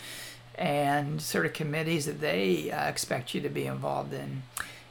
and 0.60 1.22
sort 1.22 1.46
of 1.46 1.54
committees 1.54 2.06
that 2.06 2.20
they 2.20 2.70
uh, 2.70 2.88
expect 2.88 3.34
you 3.34 3.40
to 3.40 3.50
be 3.50 3.66
involved 3.66 4.14
in. 4.14 4.44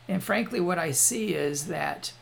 And 0.09 0.25
frankly, 0.25 0.61
what 0.61 0.79
I 0.79 0.93
see 0.93 1.35
is 1.35 1.67
that 1.67 2.13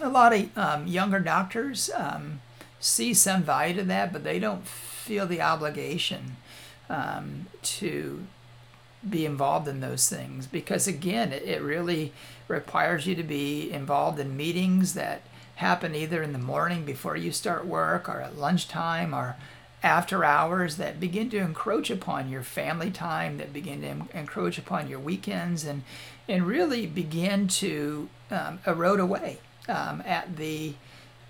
a 0.00 0.10
lot 0.10 0.34
of 0.34 0.56
um, 0.56 0.86
younger 0.86 1.18
doctors 1.18 1.90
um, 1.96 2.42
see 2.78 3.14
some 3.14 3.42
value 3.42 3.74
to 3.76 3.82
that, 3.84 4.12
but 4.12 4.22
they 4.22 4.38
don't 4.38 4.66
feel 4.66 5.26
the 5.26 5.40
obligation 5.40 6.36
um, 6.90 7.46
to 7.62 8.24
be 9.08 9.24
involved 9.24 9.66
in 9.66 9.80
those 9.80 10.08
things 10.08 10.46
because, 10.46 10.86
again, 10.86 11.32
it, 11.32 11.42
it 11.44 11.62
really 11.62 12.12
requires 12.48 13.06
you 13.06 13.14
to 13.14 13.22
be 13.22 13.70
involved 13.72 14.20
in 14.20 14.36
meetings 14.36 14.92
that 14.92 15.22
happen 15.56 15.94
either 15.94 16.22
in 16.22 16.34
the 16.34 16.38
morning 16.38 16.84
before 16.84 17.16
you 17.16 17.32
start 17.32 17.66
work 17.66 18.08
or 18.10 18.20
at 18.20 18.36
lunchtime 18.36 19.14
or 19.14 19.36
after 19.82 20.24
hours 20.24 20.76
that 20.76 20.98
begin 20.98 21.30
to 21.30 21.38
encroach 21.38 21.90
upon 21.90 22.28
your 22.28 22.42
family 22.42 22.90
time, 22.90 23.38
that 23.38 23.52
begin 23.52 23.82
to 23.82 24.18
encroach 24.18 24.58
upon 24.58 24.88
your 24.88 24.98
weekends, 24.98 25.64
and 25.64 25.82
and 26.28 26.46
really 26.46 26.86
begin 26.86 27.48
to 27.48 28.08
um, 28.30 28.58
erode 28.66 29.00
away 29.00 29.38
um, 29.68 30.02
at 30.04 30.36
the 30.36 30.74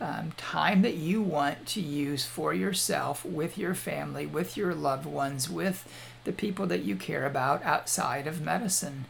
um, 0.01 0.33
time 0.37 0.83
that 0.83 0.95
you 0.95 1.21
want 1.23 1.67
to 1.67 1.81
use 1.81 2.25
for 2.25 2.55
yourself, 2.55 3.25
with 3.25 3.59
your 3.59 3.75
family, 3.75 4.27
with 4.27 4.57
your 4.57 4.75
loved 4.75 5.07
ones, 5.07 5.51
with 5.51 5.91
the 6.25 6.33
people 6.33 6.67
that 6.67 6.85
you 6.85 6.97
care 6.97 7.27
about 7.27 7.65
outside 7.65 8.27
of 8.27 8.41
medicine. 8.41 9.07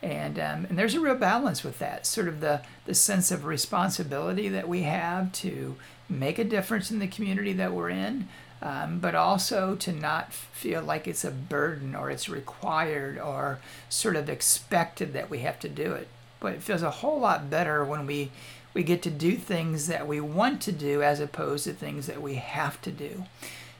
And, 0.00 0.38
um, 0.38 0.64
and 0.68 0.78
there's 0.78 0.94
a 0.94 1.00
real 1.00 1.16
balance 1.16 1.64
with 1.64 1.80
that, 1.80 2.06
sort 2.06 2.28
of 2.28 2.40
the, 2.40 2.62
the 2.84 2.94
sense 2.94 3.32
of 3.32 3.44
responsibility 3.44 4.48
that 4.48 4.68
we 4.68 4.82
have 4.82 5.32
to 5.32 5.76
make 6.08 6.38
a 6.38 6.44
difference 6.44 6.90
in 6.90 7.00
the 7.00 7.08
community 7.08 7.52
that 7.54 7.72
we're 7.72 7.90
in, 7.90 8.28
um, 8.60 8.98
but 8.98 9.14
also 9.14 9.76
to 9.76 9.92
not 9.92 10.32
feel 10.32 10.82
like 10.82 11.06
it's 11.06 11.24
a 11.24 11.30
burden 11.30 11.94
or 11.94 12.10
it's 12.10 12.28
required 12.28 13.18
or 13.18 13.60
sort 13.88 14.16
of 14.16 14.28
expected 14.28 15.12
that 15.12 15.30
we 15.30 15.38
have 15.40 15.60
to 15.60 15.68
do 15.68 15.92
it. 15.92 16.08
But 16.40 16.54
it 16.54 16.62
feels 16.62 16.82
a 16.82 16.90
whole 16.90 17.20
lot 17.20 17.50
better 17.50 17.84
when 17.84 18.06
we 18.06 18.30
we 18.74 18.82
get 18.82 19.02
to 19.02 19.10
do 19.10 19.34
things 19.34 19.86
that 19.86 20.06
we 20.06 20.20
want 20.20 20.60
to 20.62 20.72
do 20.72 21.02
as 21.02 21.20
opposed 21.20 21.64
to 21.64 21.72
things 21.72 22.06
that 22.06 22.22
we 22.22 22.34
have 22.34 22.80
to 22.82 22.92
do. 22.92 23.24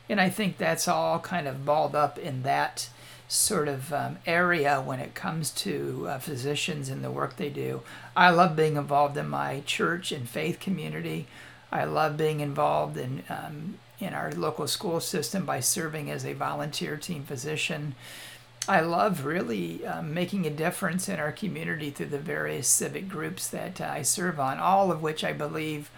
And 0.09 0.21
I 0.21 0.31
think 0.31 0.57
that's 0.57 0.89
all 0.89 1.21
kind 1.21 1.47
of 1.47 1.65
balled 1.65 1.95
up 1.95 2.19
in 2.19 2.43
that 2.43 2.89
sort 3.29 3.69
of 3.69 3.93
um, 3.93 4.19
area 4.27 4.81
when 4.81 4.99
it 4.99 5.15
comes 5.15 5.51
to 5.51 6.07
uh, 6.09 6.19
physicians 6.19 6.89
and 6.89 7.05
the 7.05 7.11
work 7.11 7.37
they 7.37 7.51
do. 7.51 7.83
I 8.17 8.31
love 8.31 8.57
being 8.57 8.77
involved 8.77 9.17
in 9.19 9.29
my 9.29 9.63
church 9.67 10.11
and 10.11 10.27
faith 10.27 10.59
community. 10.59 11.27
I 11.71 11.85
love 11.85 12.17
being 12.17 12.41
involved 12.41 12.97
in 12.97 13.23
um, 13.29 13.79
in 14.01 14.15
our 14.15 14.33
local 14.33 14.67
school 14.67 15.01
system 15.01 15.45
by 15.45 15.61
serving 15.61 16.11
as 16.11 16.25
a 16.25 16.33
volunteer 16.33 16.97
team 16.97 17.25
physician. 17.25 17.95
I 18.69 18.81
love 18.81 19.25
really 19.25 19.87
um, 19.87 20.13
making 20.13 20.47
a 20.47 20.51
difference 20.51 21.09
in 21.09 21.19
our 21.19 21.33
community 21.33 21.91
through 21.91 22.07
the 22.07 22.19
various 22.19 22.69
civic 22.69 23.09
groups 23.09 23.49
that 23.49 23.81
uh, 23.81 23.85
I 23.85 24.03
serve 24.03 24.39
on, 24.39 24.59
all 24.59 24.93
of 24.93 25.03
which 25.03 25.25
I 25.25 25.33
believe 25.33 25.91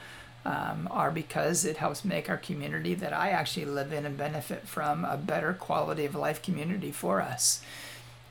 um, 0.45 0.88
are 0.90 1.11
because 1.11 1.64
it 1.64 1.78
helps 1.78 2.04
make 2.04 2.30
our 2.30 2.37
community 2.37 2.95
that 2.95 3.12
I 3.12 3.30
actually 3.30 3.66
live 3.66 3.92
in 3.92 4.07
and 4.07 4.16
benefit 4.16 4.66
from 4.66 5.04
a 5.04 5.16
better 5.16 5.52
quality 5.52 6.04
of 6.04 6.14
life 6.14 6.42
community 6.42 6.92
for 6.92 7.21
us. 7.21 7.61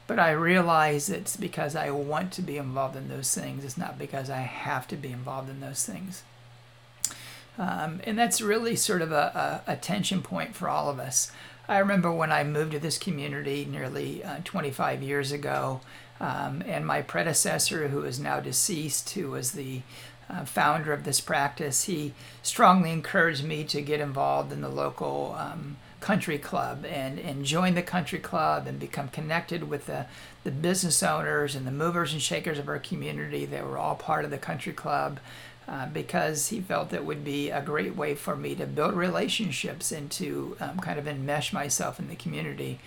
But 0.07 0.17
I 0.19 0.31
realize 0.31 1.09
it's 1.09 1.35
because 1.37 1.75
I 1.75 1.91
want 1.91 2.31
to 2.31 2.41
be 2.41 2.57
involved 2.57 2.95
in 2.95 3.09
those 3.09 3.33
things. 3.35 3.63
It's 3.63 3.77
not 3.77 3.99
because 3.99 4.29
I 4.29 4.39
have 4.39 4.87
to 4.87 4.95
be 4.95 5.11
involved 5.11 5.49
in 5.49 5.59
those 5.59 5.85
things. 5.85 6.23
Um, 7.59 7.99
and 8.05 8.17
that's 8.17 8.39
really 8.41 8.75
sort 8.77 9.01
of 9.01 9.11
a, 9.11 9.61
a, 9.67 9.73
a 9.73 9.75
tension 9.75 10.21
point 10.21 10.55
for 10.55 10.69
all 10.69 10.89
of 10.89 10.97
us. 10.97 11.31
I 11.67 11.77
remember 11.77 12.11
when 12.11 12.31
I 12.31 12.43
moved 12.43 12.71
to 12.71 12.79
this 12.79 12.97
community 12.97 13.67
nearly 13.69 14.23
uh, 14.23 14.37
25 14.43 15.03
years 15.03 15.31
ago, 15.31 15.81
um, 16.21 16.63
and 16.65 16.87
my 16.87 17.01
predecessor, 17.01 17.89
who 17.89 18.03
is 18.03 18.19
now 18.19 18.39
deceased, 18.39 19.09
who 19.11 19.31
was 19.31 19.51
the 19.51 19.81
uh, 20.29 20.45
founder 20.45 20.93
of 20.93 21.03
this 21.03 21.19
practice, 21.19 21.83
he 21.83 22.13
strongly 22.41 22.91
encouraged 22.91 23.43
me 23.43 23.63
to 23.65 23.81
get 23.81 23.99
involved 23.99 24.51
in 24.51 24.61
the 24.61 24.69
local 24.69 25.35
um, 25.37 25.77
country 25.99 26.37
club 26.37 26.85
and, 26.85 27.19
and 27.19 27.45
join 27.45 27.75
the 27.75 27.81
country 27.81 28.19
club 28.19 28.67
and 28.67 28.79
become 28.79 29.09
connected 29.09 29.69
with 29.69 29.85
the, 29.85 30.05
the 30.43 30.51
business 30.51 31.03
owners 31.03 31.55
and 31.55 31.67
the 31.67 31.71
movers 31.71 32.13
and 32.13 32.21
shakers 32.21 32.57
of 32.57 32.69
our 32.69 32.79
community 32.79 33.45
They 33.45 33.61
were 33.61 33.77
all 33.77 33.95
part 33.95 34.25
of 34.25 34.31
the 34.31 34.37
country 34.37 34.73
club. 34.73 35.19
Uh, 35.69 35.85
because 35.85 36.47
he 36.47 36.59
felt 36.59 36.93
it 36.93 37.05
would 37.05 37.23
be 37.23 37.51
a 37.51 37.61
great 37.61 37.95
way 37.95 38.15
for 38.15 38.35
me 38.35 38.55
to 38.55 38.65
build 38.65 38.95
relationships 38.95 39.91
and 39.91 40.09
to 40.09 40.57
um, 40.59 40.79
kind 40.79 40.97
of 40.97 41.05
enmesh 41.05 41.53
myself 41.53 41.99
in 41.99 42.07
the 42.07 42.15
community. 42.15 42.79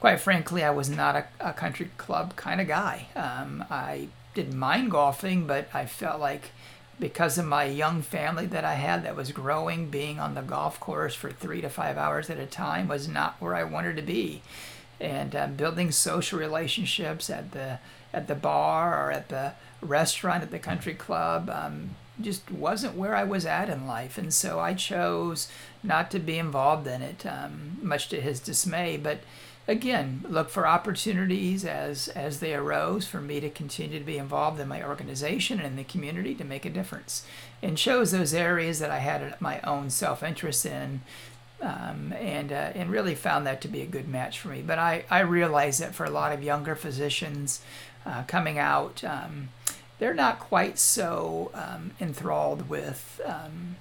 Quite 0.00 0.18
frankly, 0.18 0.64
I 0.64 0.70
was 0.70 0.88
not 0.88 1.14
a, 1.14 1.26
a 1.40 1.52
country 1.52 1.90
club 1.98 2.34
kind 2.34 2.58
of 2.58 2.66
guy. 2.66 3.08
Um, 3.14 3.62
I 3.70 4.08
didn't 4.32 4.56
mind 4.56 4.90
golfing, 4.92 5.46
but 5.46 5.68
I 5.74 5.84
felt 5.84 6.20
like 6.20 6.52
because 6.98 7.36
of 7.36 7.44
my 7.44 7.64
young 7.64 8.00
family 8.00 8.46
that 8.46 8.64
I 8.64 8.74
had 8.74 9.04
that 9.04 9.14
was 9.14 9.30
growing, 9.30 9.90
being 9.90 10.18
on 10.18 10.34
the 10.34 10.40
golf 10.40 10.80
course 10.80 11.14
for 11.14 11.30
three 11.30 11.60
to 11.60 11.68
five 11.68 11.98
hours 11.98 12.30
at 12.30 12.38
a 12.38 12.46
time 12.46 12.88
was 12.88 13.06
not 13.08 13.36
where 13.40 13.54
I 13.54 13.64
wanted 13.64 13.96
to 13.96 14.02
be. 14.02 14.40
And 14.98 15.36
uh, 15.36 15.48
building 15.48 15.90
social 15.90 16.38
relationships 16.38 17.28
at 17.28 17.52
the 17.52 17.78
at 18.14 18.26
the 18.26 18.34
bar 18.34 19.06
or 19.06 19.12
at 19.12 19.28
the 19.28 19.52
restaurant 19.82 20.42
at 20.42 20.50
the 20.50 20.58
country 20.58 20.94
club 20.94 21.50
um, 21.50 21.96
just 22.22 22.50
wasn't 22.50 22.96
where 22.96 23.14
I 23.14 23.24
was 23.24 23.46
at 23.46 23.68
in 23.68 23.86
life. 23.86 24.18
And 24.18 24.32
so 24.32 24.60
I 24.60 24.74
chose 24.74 25.48
not 25.82 26.10
to 26.12 26.18
be 26.18 26.38
involved 26.38 26.86
in 26.86 27.02
it, 27.02 27.26
um, 27.26 27.78
much 27.82 28.08
to 28.08 28.20
his 28.20 28.40
dismay. 28.40 28.96
But 28.96 29.20
again, 29.68 30.24
look 30.28 30.48
for 30.48 30.66
opportunities 30.66 31.64
as, 31.64 32.08
as 32.08 32.40
they 32.40 32.54
arose 32.54 33.06
for 33.06 33.20
me 33.20 33.40
to 33.40 33.50
continue 33.50 33.98
to 33.98 34.04
be 34.04 34.18
involved 34.18 34.60
in 34.60 34.68
my 34.68 34.84
organization 34.84 35.58
and 35.58 35.66
in 35.66 35.76
the 35.76 35.84
community 35.84 36.34
to 36.34 36.44
make 36.44 36.64
a 36.64 36.70
difference. 36.70 37.26
And 37.62 37.76
chose 37.78 38.10
those 38.10 38.34
areas 38.34 38.78
that 38.78 38.90
I 38.90 38.98
had 38.98 39.40
my 39.40 39.60
own 39.62 39.90
self 39.90 40.22
interest 40.22 40.66
in. 40.66 41.02
Um, 41.60 42.12
and 42.14 42.50
uh, 42.50 42.72
and 42.74 42.90
really 42.90 43.14
found 43.14 43.46
that 43.46 43.60
to 43.60 43.68
be 43.68 43.82
a 43.82 43.86
good 43.86 44.08
match 44.08 44.40
for 44.40 44.48
me. 44.48 44.62
But 44.62 44.80
I, 44.80 45.04
I 45.08 45.20
realize 45.20 45.78
that 45.78 45.94
for 45.94 46.04
a 46.04 46.10
lot 46.10 46.32
of 46.32 46.42
younger 46.42 46.74
physicians 46.74 47.62
uh, 48.04 48.24
coming 48.24 48.58
out, 48.58 49.04
um, 49.04 49.50
they're 50.02 50.12
not 50.12 50.40
quite 50.40 50.80
so 50.80 51.52
um, 51.54 51.92
enthralled 52.00 52.68
with 52.68 53.20
um, 53.24 53.76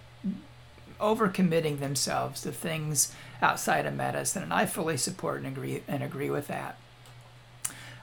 overcommitting 1.00 1.80
themselves 1.80 2.44
to 2.44 2.52
things 2.52 3.12
outside 3.42 3.88
of 3.88 3.96
medicine, 3.96 4.44
and 4.44 4.54
I 4.54 4.68
fully 4.68 4.98
support 4.98 5.40
and 5.40 5.48
agree 5.48 5.82
and 5.88 6.04
agree 6.04 6.30
with 6.30 6.46
that. 6.46 6.78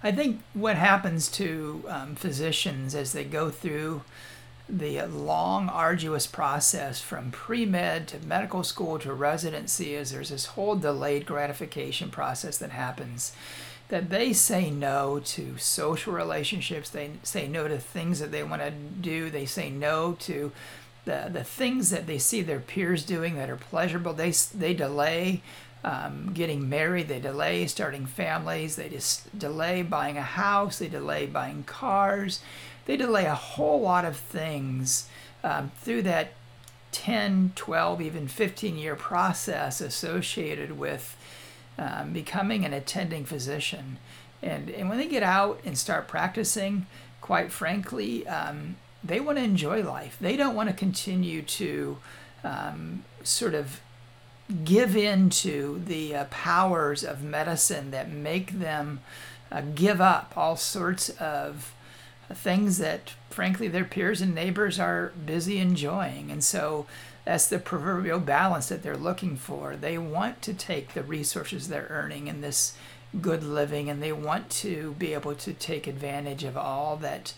I 0.03 0.11
think 0.11 0.41
what 0.53 0.75
happens 0.75 1.29
to 1.29 1.85
um, 1.87 2.17
physicians 2.17 2.97
as 2.97 3.13
they 3.13 3.23
go 3.23 3.51
through 3.51 4.03
the 4.69 5.01
long, 5.03 5.69
arduous 5.69 6.27
process 6.27 7.01
from 7.01 7.31
pre 7.31 7.65
med 7.67 8.09
to 8.09 8.19
medical 8.27 8.65
school 8.65 8.99
to 8.99 9.15
residency 9.15 9.95
is 9.95 10.11
there's 10.11 10.31
this 10.31 10.47
whole 10.47 10.75
delayed 10.75 11.25
gratification 11.25 12.11
process 12.11 12.59
that 12.59 12.71
happens 12.71 13.31
that 13.89 14.11
they 14.11 14.33
say 14.33 14.71
no 14.71 15.21
to 15.21 15.57
social 15.59 16.13
relationships. 16.13 16.91
They 16.91 17.13
say 17.23 17.49
no 17.49 17.69
to 17.69 17.79
things 17.79 18.21
that 18.21 18.31
they 18.31 18.43
want 18.43 18.63
to 18.63 18.71
do. 18.71 19.31
They 19.31 19.47
say 19.47 19.71
no 19.71 20.13
to 20.21 20.53
the, 21.05 21.31
the 21.33 21.45
things 21.45 21.91
that 21.91 22.07
they 22.07 22.19
see 22.19 22.43
their 22.43 22.61
peers 22.61 23.05
doing 23.05 23.37
that 23.37 23.49
are 23.49 23.57
pleasurable. 23.57 24.13
They, 24.13 24.31
they 24.31 24.75
delay 24.75 25.43
um, 25.83 26.33
getting 26.35 26.69
married. 26.69 27.09
They 27.09 27.21
delay 27.21 27.67
starting 27.67 28.05
families. 28.05 28.77
They 28.77 28.91
just 28.91 29.39
delay 29.39 29.83
buying 29.83 30.19
a 30.19 30.23
house. 30.23 30.79
They 30.79 30.89
delay 30.89 31.25
buying 31.25 31.65
cars. 31.65 32.41
They 32.85 32.97
delay 32.97 33.25
a 33.25 33.35
whole 33.35 33.81
lot 33.81 34.05
of 34.05 34.17
things 34.17 35.09
um, 35.43 35.71
through 35.81 36.03
that 36.03 36.33
10, 36.93 37.53
12, 37.55 38.01
even 38.01 38.29
15 38.29 38.77
year 38.77 38.97
process 38.97 39.81
associated 39.81 40.79
with 40.79 41.17
um, 41.79 42.13
becoming 42.13 42.65
an 42.65 42.73
attending 42.73 43.25
physician. 43.25 43.99
And, 44.43 44.69
and 44.71 44.89
when 44.89 44.99
they 44.99 45.09
get 45.09 45.23
out 45.23 45.61
and 45.65 45.77
start 45.77 46.09
practicing, 46.09 46.87
quite 47.21 47.51
frankly, 47.53 48.27
um, 48.27 48.77
they 49.03 49.21
want 49.21 49.39
to 49.39 49.45
enjoy 49.45 49.83
life. 49.83 50.17
They 50.21 50.37
don't 50.37 50.55
want 50.55 50.69
to 50.69 50.75
continue 50.75 51.43
to 51.43 51.99
um, 52.45 53.05
sort 53.23 53.55
of 53.55 53.81
give 54.65 54.97
in 54.97 55.29
to 55.29 55.83
the 55.85 56.15
uh, 56.15 56.25
powers 56.31 57.05
of 57.05 57.23
medicine 57.23 57.91
that 57.91 58.11
make 58.11 58.59
them 58.59 59.01
uh, 59.53 59.63
give 59.75 60.01
up 60.01 60.33
all 60.37 60.57
sorts 60.57 61.11
of 61.11 61.75
things 62.33 62.79
that, 62.79 63.15
frankly, 63.31 63.69
their 63.69 63.85
peers 63.85 64.21
and 64.21 64.35
neighbors 64.35 64.79
are 64.79 65.13
busy 65.25 65.59
enjoying. 65.59 66.31
And 66.31 66.43
so 66.43 66.87
that's 67.29 67.49
the 67.49 67.59
proverbial 67.59 68.21
balance 68.21 68.71
that 68.71 68.83
they're 68.83 68.97
looking 68.97 69.37
for. 69.37 69.77
They 69.77 69.99
want 69.99 70.41
to 70.41 70.55
take 70.55 70.95
the 70.95 71.03
resources 71.03 71.69
they're 71.69 71.87
earning 71.91 72.27
in 72.27 72.41
this 72.41 72.75
good 73.21 73.43
living 73.43 73.91
and 73.91 74.03
they 74.03 74.15
want 74.15 74.49
to 74.49 74.95
be 74.99 75.13
able 75.13 75.35
to 75.35 75.53
take 75.53 75.87
advantage 75.87 76.43
of 76.43 76.57
all 76.57 76.97
that 76.97 77.35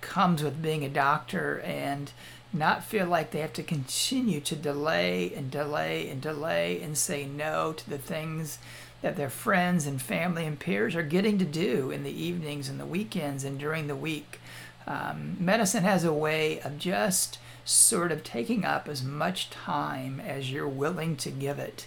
comes 0.00 0.42
with 0.42 0.62
being 0.62 0.82
a 0.82 0.88
doctor 0.88 1.60
and 1.60 2.10
not 2.54 2.84
feel 2.84 3.06
like 3.06 3.32
they 3.32 3.40
have 3.40 3.52
to 3.52 3.62
continue 3.62 4.40
to 4.40 4.56
delay 4.56 5.30
and 5.36 5.50
delay 5.50 6.08
and 6.08 6.22
delay 6.22 6.80
and 6.80 6.96
say 6.96 7.26
no 7.26 7.74
to 7.74 7.90
the 7.90 7.98
things 7.98 8.56
that 9.02 9.16
their 9.16 9.28
friends 9.28 9.86
and 9.86 10.00
family 10.00 10.46
and 10.46 10.58
peers 10.58 10.94
are 10.94 11.02
getting 11.02 11.36
to 11.36 11.44
do 11.44 11.90
in 11.90 12.02
the 12.02 12.24
evenings 12.24 12.70
and 12.70 12.80
the 12.80 12.86
weekends 12.86 13.44
and 13.44 13.58
during 13.58 13.88
the 13.88 13.94
week. 13.94 14.40
Um, 14.86 15.36
medicine 15.40 15.84
has 15.84 16.04
a 16.04 16.12
way 16.12 16.60
of 16.60 16.78
just 16.78 17.38
sort 17.64 18.12
of 18.12 18.22
taking 18.22 18.64
up 18.64 18.88
as 18.88 19.02
much 19.02 19.50
time 19.50 20.20
as 20.20 20.50
you're 20.50 20.68
willing 20.68 21.16
to 21.16 21.30
give 21.30 21.58
it. 21.58 21.86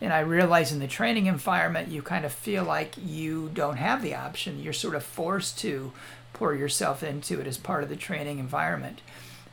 And 0.00 0.12
I 0.12 0.20
realize 0.20 0.72
in 0.72 0.78
the 0.78 0.86
training 0.86 1.26
environment, 1.26 1.88
you 1.88 2.02
kind 2.02 2.24
of 2.24 2.32
feel 2.32 2.64
like 2.64 2.94
you 2.96 3.50
don't 3.52 3.76
have 3.76 4.00
the 4.00 4.14
option. 4.14 4.62
You're 4.62 4.72
sort 4.72 4.94
of 4.94 5.02
forced 5.02 5.58
to 5.60 5.92
pour 6.32 6.54
yourself 6.54 7.02
into 7.02 7.40
it 7.40 7.46
as 7.46 7.58
part 7.58 7.82
of 7.82 7.88
the 7.88 7.96
training 7.96 8.38
environment. 8.38 9.00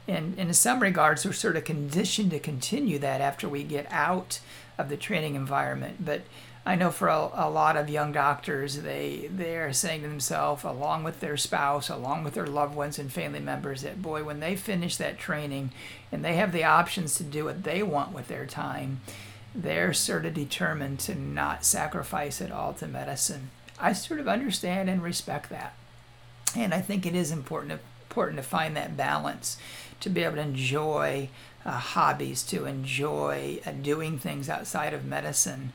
And, 0.08 0.36
and 0.38 0.50
in 0.50 0.54
some 0.54 0.82
regards, 0.82 1.26
we're 1.26 1.34
sort 1.34 1.56
of 1.56 1.64
conditioned 1.64 2.32
to 2.32 2.40
continue 2.40 3.00
that 3.00 3.22
after 3.22 3.50
we 3.50 3.64
get 3.64 3.92
out 3.92 4.40
of 4.78 4.90
the 4.90 4.98
training 4.98 5.34
environment. 5.36 6.06
But 6.06 6.22
I 6.68 6.76
know 6.76 6.90
for 6.90 7.10
a, 7.10 7.30
a 7.34 7.50
lot 7.50 7.78
of 7.78 7.90
young 7.90 8.12
doctors, 8.12 8.82
they 8.82 9.30
they 9.34 9.56
are 9.58 9.72
saying 9.72 10.02
to 10.02 10.08
themselves, 10.08 10.64
along 10.64 11.04
with 11.04 11.20
their 11.20 11.38
spouse, 11.38 11.90
along 11.90 12.24
with 12.24 12.34
their 12.34 12.48
loved 12.48 12.76
ones 12.76 12.98
and 12.98 13.12
family 13.12 13.40
members, 13.40 13.84
that 13.84 14.02
boy, 14.02 14.24
when 14.24 14.40
they 14.40 14.56
finish 14.56 14.98
that 14.98 15.20
training 15.20 15.72
and 16.12 16.26
they 16.26 16.36
have 16.36 16.52
the 16.52 16.64
options 16.64 17.16
to 17.16 17.24
do 17.24 17.46
what 17.46 17.64
they 17.64 17.84
want 17.84 18.14
with 18.14 18.28
their 18.28 18.48
time, 18.48 19.02
they're 19.54 19.94
sort 19.94 20.26
of 20.26 20.34
determined 20.34 21.00
to 21.02 21.14
not 21.14 21.64
sacrifice 21.64 22.42
it 22.42 22.52
all 22.52 22.74
to 22.74 22.88
medicine. 22.88 23.52
I 23.80 23.94
sort 23.94 24.20
of 24.20 24.28
understand 24.28 24.90
and 24.90 25.04
respect 25.04 25.50
that. 25.52 25.76
And 26.56 26.74
I 26.74 26.82
think 26.82 27.06
it 27.06 27.16
is 27.16 27.32
important 27.32 27.74
to, 27.74 27.80
important 28.10 28.38
to 28.38 28.44
find 28.44 28.76
that 28.76 28.98
balance 28.98 29.58
to 30.00 30.10
be 30.10 30.24
able 30.24 30.36
to 30.36 30.42
enjoy 30.42 31.30
uh, 31.66 31.72
hobbies, 31.72 32.44
to 32.44 32.66
enjoy 32.66 33.60
uh, 33.66 33.72
doing 33.72 34.18
things 34.18 34.50
outside 34.50 34.94
of 34.94 35.06
medicine. 35.06 35.74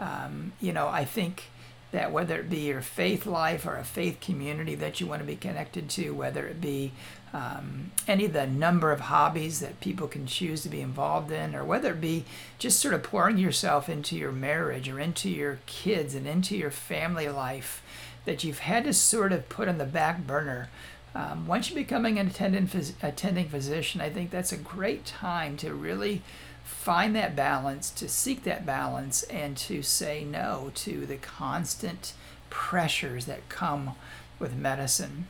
Um, 0.00 0.52
you 0.60 0.72
know, 0.72 0.88
I 0.88 1.04
think 1.04 1.44
that 1.92 2.12
whether 2.12 2.38
it 2.38 2.48
be 2.48 2.60
your 2.60 2.80
faith 2.80 3.26
life 3.26 3.66
or 3.66 3.76
a 3.76 3.84
faith 3.84 4.20
community 4.20 4.74
that 4.76 5.00
you 5.00 5.06
want 5.06 5.20
to 5.20 5.26
be 5.26 5.36
connected 5.36 5.88
to, 5.90 6.10
whether 6.10 6.46
it 6.46 6.60
be 6.60 6.92
um, 7.32 7.90
any 8.06 8.24
of 8.24 8.32
the 8.32 8.46
number 8.46 8.92
of 8.92 9.00
hobbies 9.00 9.60
that 9.60 9.80
people 9.80 10.06
can 10.08 10.26
choose 10.26 10.62
to 10.62 10.68
be 10.68 10.80
involved 10.80 11.30
in, 11.30 11.54
or 11.54 11.64
whether 11.64 11.92
it 11.92 12.00
be 12.00 12.24
just 12.58 12.80
sort 12.80 12.94
of 12.94 13.02
pouring 13.02 13.38
yourself 13.38 13.88
into 13.88 14.16
your 14.16 14.32
marriage 14.32 14.88
or 14.88 15.00
into 15.00 15.28
your 15.28 15.58
kids 15.66 16.14
and 16.14 16.26
into 16.26 16.56
your 16.56 16.70
family 16.70 17.28
life 17.28 17.82
that 18.24 18.44
you've 18.44 18.60
had 18.60 18.84
to 18.84 18.92
sort 18.92 19.32
of 19.32 19.48
put 19.48 19.68
on 19.68 19.78
the 19.78 19.84
back 19.84 20.26
burner. 20.26 20.68
Um, 21.12 21.48
once 21.48 21.70
you're 21.70 21.82
becoming 21.82 22.18
an 22.20 22.28
attending, 22.28 22.68
attending 23.02 23.48
physician, 23.48 24.00
I 24.00 24.10
think 24.10 24.30
that's 24.30 24.52
a 24.52 24.56
great 24.56 25.04
time 25.04 25.56
to 25.58 25.74
really 25.74 26.22
find 26.70 27.14
that 27.14 27.36
balance, 27.36 27.90
to 27.90 28.08
seek 28.08 28.44
that 28.44 28.64
balance, 28.64 29.22
and 29.24 29.56
to 29.56 29.82
say 29.82 30.24
no 30.24 30.70
to 30.76 31.04
the 31.04 31.16
constant 31.16 32.14
pressures 32.48 33.26
that 33.26 33.48
come 33.48 33.94
with 34.38 34.56
medicine. 34.56 35.26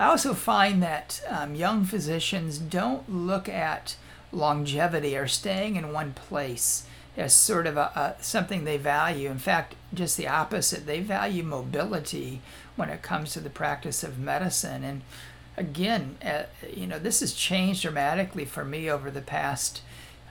I 0.00 0.06
also 0.06 0.32
find 0.32 0.82
that 0.82 1.22
um, 1.28 1.54
young 1.54 1.84
physicians 1.84 2.58
don't 2.58 3.08
look 3.12 3.48
at 3.48 3.96
longevity 4.32 5.16
or 5.16 5.28
staying 5.28 5.76
in 5.76 5.92
one 5.92 6.12
place 6.14 6.86
as 7.16 7.34
sort 7.34 7.66
of 7.66 7.76
a, 7.76 8.16
a, 8.18 8.22
something 8.22 8.64
they 8.64 8.78
value. 8.78 9.30
In 9.30 9.38
fact, 9.38 9.74
just 9.92 10.16
the 10.16 10.28
opposite. 10.28 10.86
They 10.86 11.00
value 11.00 11.42
mobility 11.42 12.40
when 12.74 12.88
it 12.88 13.02
comes 13.02 13.32
to 13.32 13.40
the 13.40 13.50
practice 13.50 14.02
of 14.02 14.18
medicine. 14.18 14.82
And 14.82 15.02
again, 15.56 16.16
uh, 16.24 16.44
you 16.72 16.86
know, 16.86 16.98
this 16.98 17.20
has 17.20 17.34
changed 17.34 17.82
dramatically 17.82 18.46
for 18.46 18.64
me 18.64 18.90
over 18.90 19.10
the 19.10 19.20
past 19.20 19.82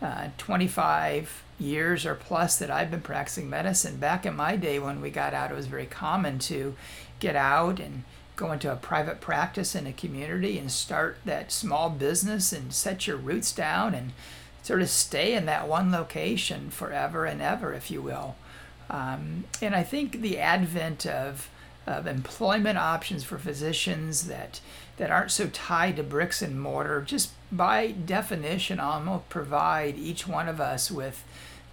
uh, 0.01 0.29
25 0.37 1.43
years 1.59 2.05
or 2.05 2.15
plus 2.15 2.57
that 2.57 2.71
I've 2.71 2.91
been 2.91 3.01
practicing 3.01 3.49
medicine. 3.49 3.97
Back 3.97 4.25
in 4.25 4.35
my 4.35 4.55
day 4.55 4.79
when 4.79 5.01
we 5.01 5.09
got 5.11 5.33
out, 5.33 5.51
it 5.51 5.55
was 5.55 5.67
very 5.67 5.85
common 5.85 6.39
to 6.39 6.75
get 7.19 7.35
out 7.35 7.79
and 7.79 8.03
go 8.35 8.51
into 8.51 8.71
a 8.71 8.75
private 8.75 9.21
practice 9.21 9.75
in 9.75 9.85
a 9.85 9.93
community 9.93 10.57
and 10.57 10.71
start 10.71 11.17
that 11.25 11.51
small 11.51 11.89
business 11.89 12.51
and 12.51 12.73
set 12.73 13.05
your 13.05 13.17
roots 13.17 13.51
down 13.51 13.93
and 13.93 14.13
sort 14.63 14.81
of 14.81 14.89
stay 14.89 15.33
in 15.33 15.45
that 15.45 15.67
one 15.67 15.91
location 15.91 16.71
forever 16.71 17.25
and 17.25 17.41
ever, 17.41 17.73
if 17.73 17.91
you 17.91 18.01
will. 18.01 18.35
Um, 18.89 19.45
and 19.61 19.75
I 19.75 19.83
think 19.83 20.21
the 20.21 20.39
advent 20.39 21.05
of 21.05 21.49
of 21.87 22.05
employment 22.05 22.77
options 22.77 23.23
for 23.23 23.39
physicians 23.39 24.27
that 24.27 24.59
that 25.01 25.09
aren't 25.09 25.31
so 25.31 25.47
tied 25.47 25.95
to 25.95 26.03
bricks 26.03 26.43
and 26.43 26.61
mortar 26.61 27.01
just 27.01 27.31
by 27.51 27.87
definition 27.87 28.79
almost 28.79 29.27
provide 29.29 29.97
each 29.97 30.27
one 30.27 30.47
of 30.47 30.61
us 30.61 30.91
with 30.91 31.23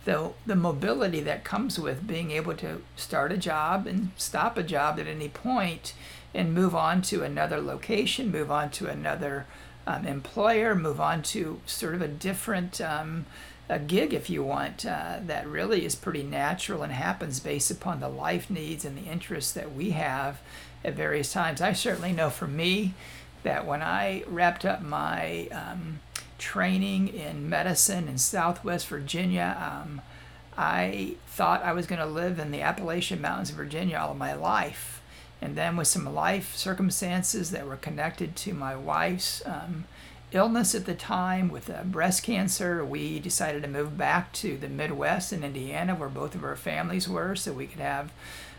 the 0.06 0.30
the 0.46 0.56
mobility 0.56 1.20
that 1.20 1.44
comes 1.44 1.78
with 1.78 2.06
being 2.06 2.30
able 2.30 2.54
to 2.54 2.80
start 2.96 3.30
a 3.30 3.36
job 3.36 3.86
and 3.86 4.12
stop 4.16 4.56
a 4.56 4.62
job 4.62 4.98
at 4.98 5.06
any 5.06 5.28
point 5.28 5.92
and 6.32 6.54
move 6.54 6.74
on 6.74 7.02
to 7.02 7.22
another 7.22 7.60
location 7.60 8.32
move 8.32 8.50
on 8.50 8.70
to 8.70 8.86
another 8.86 9.44
um, 9.86 10.06
employer 10.06 10.74
move 10.74 10.98
on 10.98 11.20
to 11.20 11.60
sort 11.66 11.94
of 11.94 12.00
a 12.00 12.08
different 12.08 12.80
um, 12.80 13.26
a 13.68 13.78
gig 13.78 14.14
if 14.14 14.30
you 14.30 14.42
want 14.42 14.86
uh, 14.86 15.18
that 15.20 15.46
really 15.46 15.84
is 15.84 15.94
pretty 15.94 16.22
natural 16.22 16.82
and 16.82 16.94
happens 16.94 17.40
based 17.40 17.70
upon 17.70 18.00
the 18.00 18.08
life 18.08 18.48
needs 18.48 18.86
and 18.86 18.96
the 18.96 19.10
interests 19.10 19.52
that 19.52 19.74
we 19.74 19.90
have 19.90 20.40
at 20.84 20.94
various 20.94 21.32
times. 21.32 21.60
I 21.60 21.72
certainly 21.72 22.12
know 22.12 22.30
for 22.30 22.46
me 22.46 22.94
that 23.42 23.66
when 23.66 23.82
I 23.82 24.24
wrapped 24.26 24.64
up 24.64 24.82
my 24.82 25.48
um, 25.52 26.00
training 26.38 27.08
in 27.08 27.48
medicine 27.48 28.08
in 28.08 28.18
Southwest 28.18 28.86
Virginia, 28.88 29.56
um, 29.60 30.00
I 30.56 31.14
thought 31.26 31.62
I 31.62 31.72
was 31.72 31.86
going 31.86 32.00
to 32.00 32.06
live 32.06 32.38
in 32.38 32.50
the 32.50 32.62
Appalachian 32.62 33.20
Mountains 33.20 33.50
of 33.50 33.56
Virginia 33.56 33.96
all 33.96 34.10
of 34.10 34.16
my 34.16 34.34
life. 34.34 35.00
And 35.40 35.54
then, 35.54 35.76
with 35.76 35.86
some 35.86 36.12
life 36.12 36.56
circumstances 36.56 37.52
that 37.52 37.66
were 37.66 37.76
connected 37.76 38.34
to 38.36 38.52
my 38.52 38.74
wife's 38.74 39.40
um, 39.46 39.84
illness 40.32 40.74
at 40.74 40.84
the 40.84 40.94
time 40.94 41.48
with 41.48 41.70
uh, 41.70 41.84
breast 41.84 42.24
cancer, 42.24 42.84
we 42.84 43.20
decided 43.20 43.62
to 43.62 43.68
move 43.68 43.96
back 43.96 44.32
to 44.32 44.56
the 44.56 44.68
Midwest 44.68 45.32
in 45.32 45.44
Indiana, 45.44 45.94
where 45.94 46.08
both 46.08 46.34
of 46.34 46.42
our 46.42 46.56
families 46.56 47.08
were, 47.08 47.36
so 47.36 47.52
we 47.52 47.68
could 47.68 47.80
have 47.80 48.10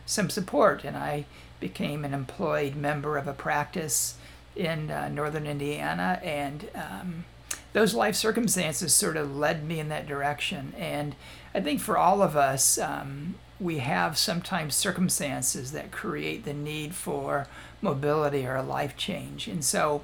some 0.05 0.29
support. 0.29 0.85
And 0.85 0.95
I 0.95 1.25
became 1.59 2.05
an 2.05 2.13
employed 2.13 2.75
member 2.75 3.17
of 3.17 3.27
a 3.27 3.33
practice 3.33 4.15
in 4.55 4.91
uh, 4.91 5.09
northern 5.09 5.47
Indiana, 5.47 6.19
and 6.23 6.69
um, 6.75 7.25
those 7.73 7.93
life 7.93 8.15
circumstances 8.15 8.93
sort 8.93 9.17
of 9.17 9.35
led 9.35 9.63
me 9.63 9.79
in 9.79 9.89
that 9.89 10.07
direction. 10.07 10.73
And 10.77 11.15
I 11.53 11.61
think 11.61 11.79
for 11.79 11.97
all 11.97 12.21
of 12.21 12.35
us, 12.35 12.77
um, 12.77 13.35
we 13.59 13.79
have 13.79 14.17
sometimes 14.17 14.75
circumstances 14.75 15.71
that 15.71 15.91
create 15.91 16.45
the 16.45 16.53
need 16.53 16.95
for 16.95 17.47
mobility 17.81 18.45
or 18.45 18.55
a 18.55 18.63
life 18.63 18.95
change. 18.97 19.47
And 19.47 19.63
so 19.63 20.03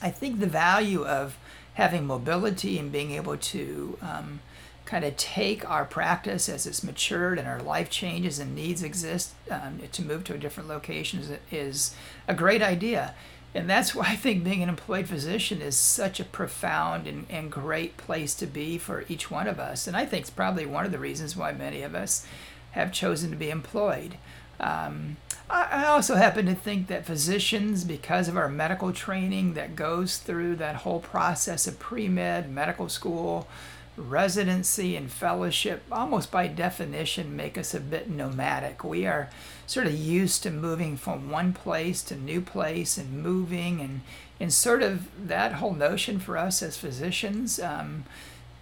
I 0.00 0.10
think 0.10 0.40
the 0.40 0.46
value 0.46 1.04
of 1.04 1.36
having 1.74 2.06
mobility 2.06 2.78
and 2.78 2.90
being 2.90 3.12
able 3.12 3.36
to 3.36 3.98
um, 4.02 4.40
kind 4.84 5.04
of 5.04 5.16
take 5.16 5.68
our 5.68 5.84
practice 5.84 6.48
as 6.48 6.66
it's 6.66 6.82
matured 6.82 7.38
and 7.38 7.46
our 7.46 7.62
life 7.62 7.88
changes 7.88 8.38
and 8.38 8.54
needs 8.54 8.82
exist 8.82 9.34
um, 9.50 9.80
to 9.92 10.02
move 10.02 10.24
to 10.24 10.34
a 10.34 10.38
different 10.38 10.68
location 10.68 11.20
is, 11.20 11.30
is 11.50 11.94
a 12.26 12.34
great 12.34 12.62
idea. 12.62 13.14
And 13.54 13.68
that's 13.68 13.94
why 13.94 14.06
I 14.08 14.16
think 14.16 14.44
being 14.44 14.62
an 14.62 14.68
employed 14.68 15.06
physician 15.06 15.60
is 15.60 15.76
such 15.76 16.20
a 16.20 16.24
profound 16.24 17.06
and, 17.06 17.26
and 17.28 17.52
great 17.52 17.96
place 17.96 18.34
to 18.36 18.46
be 18.46 18.78
for 18.78 19.04
each 19.08 19.30
one 19.30 19.46
of 19.46 19.60
us. 19.60 19.86
And 19.86 19.96
I 19.96 20.06
think 20.06 20.22
it's 20.22 20.30
probably 20.30 20.66
one 20.66 20.86
of 20.86 20.92
the 20.92 20.98
reasons 20.98 21.36
why 21.36 21.52
many 21.52 21.82
of 21.82 21.94
us 21.94 22.26
have 22.72 22.92
chosen 22.92 23.30
to 23.30 23.36
be 23.36 23.50
employed. 23.50 24.16
Um, 24.58 25.16
I 25.50 25.84
also 25.84 26.14
happen 26.14 26.46
to 26.46 26.54
think 26.54 26.86
that 26.86 27.04
physicians, 27.04 27.84
because 27.84 28.26
of 28.26 28.38
our 28.38 28.48
medical 28.48 28.90
training 28.90 29.52
that 29.52 29.76
goes 29.76 30.16
through 30.16 30.56
that 30.56 30.76
whole 30.76 31.00
process 31.00 31.66
of 31.66 31.78
pre 31.78 32.08
med, 32.08 32.50
medical 32.50 32.88
school, 32.88 33.46
residency, 33.96 34.96
and 34.96 35.10
fellowship, 35.10 35.82
almost 35.92 36.30
by 36.30 36.46
definition, 36.46 37.36
make 37.36 37.58
us 37.58 37.74
a 37.74 37.80
bit 37.80 38.08
nomadic. 38.08 38.82
We 38.82 39.06
are 39.06 39.28
sort 39.66 39.86
of 39.86 39.94
used 39.94 40.42
to 40.42 40.50
moving 40.50 40.96
from 40.96 41.30
one 41.30 41.52
place 41.52 42.02
to 42.04 42.16
new 42.16 42.40
place 42.40 42.96
and 42.96 43.22
moving, 43.22 43.80
and, 43.80 44.00
and 44.40 44.52
sort 44.52 44.82
of 44.82 45.08
that 45.28 45.54
whole 45.54 45.74
notion 45.74 46.18
for 46.18 46.38
us 46.38 46.62
as 46.62 46.76
physicians. 46.76 47.60
Um, 47.60 48.04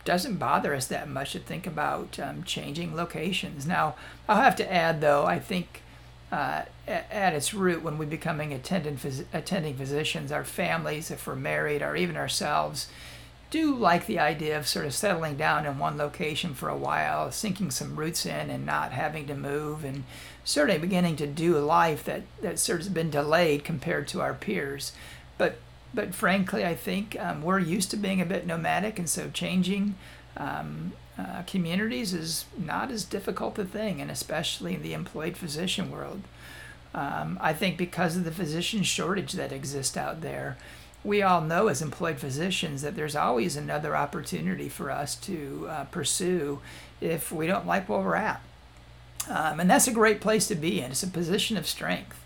doesn't 0.04 0.36
bother 0.36 0.74
us 0.74 0.86
that 0.86 1.08
much 1.08 1.32
to 1.32 1.38
think 1.38 1.66
about 1.66 2.18
um, 2.18 2.42
changing 2.42 2.96
locations. 2.96 3.66
Now, 3.66 3.94
I'll 4.28 4.40
have 4.40 4.56
to 4.56 4.72
add 4.72 5.00
though, 5.00 5.26
I 5.26 5.38
think 5.38 5.82
uh, 6.32 6.62
at 6.86 7.34
its 7.34 7.52
root, 7.52 7.82
when 7.82 7.98
we 7.98 8.06
becoming 8.06 8.52
attending, 8.52 8.96
phys- 8.96 9.24
attending 9.32 9.76
physicians, 9.76 10.32
our 10.32 10.44
families, 10.44 11.10
if 11.10 11.26
we're 11.26 11.36
married, 11.36 11.82
or 11.82 11.96
even 11.96 12.16
ourselves, 12.16 12.88
do 13.50 13.74
like 13.74 14.06
the 14.06 14.18
idea 14.18 14.56
of 14.56 14.68
sort 14.68 14.86
of 14.86 14.94
settling 14.94 15.36
down 15.36 15.66
in 15.66 15.78
one 15.78 15.96
location 15.96 16.54
for 16.54 16.68
a 16.68 16.76
while, 16.76 17.30
sinking 17.32 17.70
some 17.70 17.96
roots 17.96 18.24
in, 18.24 18.48
and 18.48 18.64
not 18.64 18.92
having 18.92 19.26
to 19.26 19.34
move, 19.34 19.84
and 19.84 20.04
sort 20.44 20.70
of 20.70 20.80
beginning 20.80 21.16
to 21.16 21.26
do 21.26 21.56
a 21.56 21.60
life 21.60 22.04
that 22.04 22.22
that 22.40 22.58
sort 22.58 22.80
of 22.80 22.86
has 22.86 22.94
been 22.94 23.10
delayed 23.10 23.64
compared 23.64 24.08
to 24.08 24.20
our 24.20 24.34
peers. 24.34 24.92
But 25.36 25.58
but 25.92 26.14
frankly, 26.14 26.64
I 26.64 26.74
think 26.74 27.16
um, 27.18 27.42
we're 27.42 27.58
used 27.58 27.90
to 27.90 27.96
being 27.96 28.20
a 28.20 28.26
bit 28.26 28.46
nomadic, 28.46 28.98
and 28.98 29.08
so 29.08 29.28
changing 29.30 29.96
um, 30.36 30.92
uh, 31.18 31.42
communities 31.46 32.14
is 32.14 32.44
not 32.56 32.90
as 32.90 33.04
difficult 33.04 33.58
a 33.58 33.64
thing, 33.64 34.00
and 34.00 34.10
especially 34.10 34.74
in 34.74 34.82
the 34.82 34.94
employed 34.94 35.36
physician 35.36 35.90
world. 35.90 36.22
Um, 36.94 37.38
I 37.40 37.52
think 37.52 37.76
because 37.76 38.16
of 38.16 38.24
the 38.24 38.32
physician 38.32 38.82
shortage 38.82 39.32
that 39.34 39.52
exists 39.52 39.96
out 39.96 40.22
there, 40.22 40.56
we 41.04 41.22
all 41.22 41.40
know 41.40 41.68
as 41.68 41.80
employed 41.80 42.18
physicians 42.18 42.82
that 42.82 42.94
there's 42.94 43.16
always 43.16 43.56
another 43.56 43.96
opportunity 43.96 44.68
for 44.68 44.90
us 44.90 45.16
to 45.16 45.66
uh, 45.68 45.84
pursue 45.84 46.60
if 47.00 47.32
we 47.32 47.46
don't 47.46 47.66
like 47.66 47.88
where 47.88 48.00
we're 48.00 48.14
at. 48.16 48.42
Um, 49.28 49.60
and 49.60 49.70
that's 49.70 49.88
a 49.88 49.92
great 49.92 50.20
place 50.20 50.46
to 50.48 50.54
be 50.54 50.80
in. 50.80 50.90
It's 50.90 51.02
a 51.02 51.08
position 51.08 51.56
of 51.56 51.66
strength. 51.66 52.22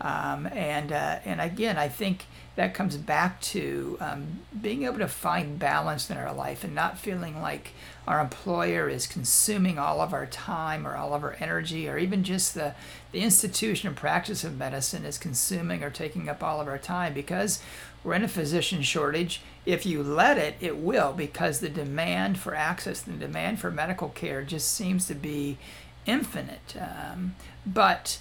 Um, 0.00 0.46
and 0.48 0.92
uh, 0.92 1.18
and 1.24 1.40
again, 1.40 1.78
I 1.78 1.88
think 1.88 2.26
that 2.56 2.72
comes 2.72 2.96
back 2.96 3.40
to 3.40 3.96
um, 4.00 4.40
being 4.60 4.84
able 4.84 4.98
to 4.98 5.08
find 5.08 5.58
balance 5.58 6.08
in 6.08 6.16
our 6.16 6.32
life 6.32 6.62
and 6.62 6.74
not 6.74 6.98
feeling 6.98 7.40
like 7.40 7.72
our 8.06 8.20
employer 8.20 8.88
is 8.88 9.08
consuming 9.08 9.76
all 9.76 10.00
of 10.00 10.12
our 10.12 10.26
time 10.26 10.86
or 10.86 10.94
all 10.94 11.14
of 11.14 11.24
our 11.24 11.36
energy 11.40 11.88
or 11.88 11.98
even 11.98 12.22
just 12.22 12.54
the, 12.54 12.74
the 13.10 13.20
institution 13.20 13.88
and 13.88 13.96
practice 13.96 14.44
of 14.44 14.56
medicine 14.56 15.04
is 15.04 15.18
consuming 15.18 15.82
or 15.82 15.90
taking 15.90 16.28
up 16.28 16.44
all 16.44 16.60
of 16.60 16.68
our 16.68 16.78
time 16.78 17.12
because 17.12 17.60
we're 18.04 18.14
in 18.14 18.22
a 18.22 18.28
physician 18.28 18.82
shortage. 18.82 19.40
If 19.66 19.84
you 19.84 20.02
let 20.04 20.38
it, 20.38 20.54
it 20.60 20.76
will 20.76 21.12
because 21.12 21.58
the 21.58 21.68
demand 21.68 22.38
for 22.38 22.54
access, 22.54 23.00
the 23.00 23.12
demand 23.12 23.58
for 23.58 23.70
medical 23.70 24.10
care 24.10 24.42
just 24.44 24.72
seems 24.72 25.06
to 25.08 25.14
be 25.14 25.58
infinite. 26.06 26.76
Um, 26.78 27.34
but 27.66 28.18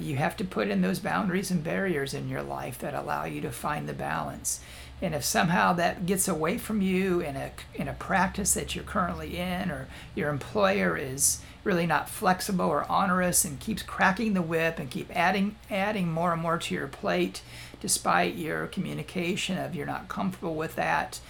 you 0.00 0.16
have 0.16 0.36
to 0.36 0.44
put 0.44 0.68
in 0.68 0.82
those 0.82 0.98
boundaries 0.98 1.50
and 1.50 1.64
barriers 1.64 2.14
in 2.14 2.28
your 2.28 2.42
life 2.42 2.78
that 2.78 2.94
allow 2.94 3.24
you 3.24 3.40
to 3.40 3.50
find 3.50 3.88
the 3.88 3.92
balance. 3.92 4.60
And 5.00 5.16
if 5.16 5.24
somehow 5.24 5.72
that 5.74 6.06
gets 6.06 6.28
away 6.28 6.58
from 6.58 6.80
you 6.80 7.20
in 7.20 7.34
a 7.34 7.50
in 7.74 7.88
a 7.88 7.92
practice 7.92 8.54
that 8.54 8.74
you're 8.74 8.84
currently 8.84 9.36
in, 9.36 9.70
or 9.70 9.88
your 10.14 10.30
employer 10.30 10.96
is 10.96 11.40
really 11.64 11.86
not 11.86 12.08
flexible 12.08 12.66
or 12.66 12.90
onerous 12.90 13.44
and 13.44 13.58
keeps 13.58 13.82
cracking 13.82 14.34
the 14.34 14.42
whip 14.42 14.78
and 14.78 14.90
keep 14.90 15.10
adding 15.16 15.56
adding 15.70 16.12
more 16.12 16.32
and 16.32 16.40
more 16.40 16.58
to 16.58 16.74
your 16.74 16.86
plate, 16.86 17.42
despite 17.80 18.36
your 18.36 18.68
communication 18.68 19.58
of 19.58 19.74
you're 19.74 19.86
not 19.86 20.08
comfortable 20.08 20.54
with 20.54 20.76
that. 20.76 21.20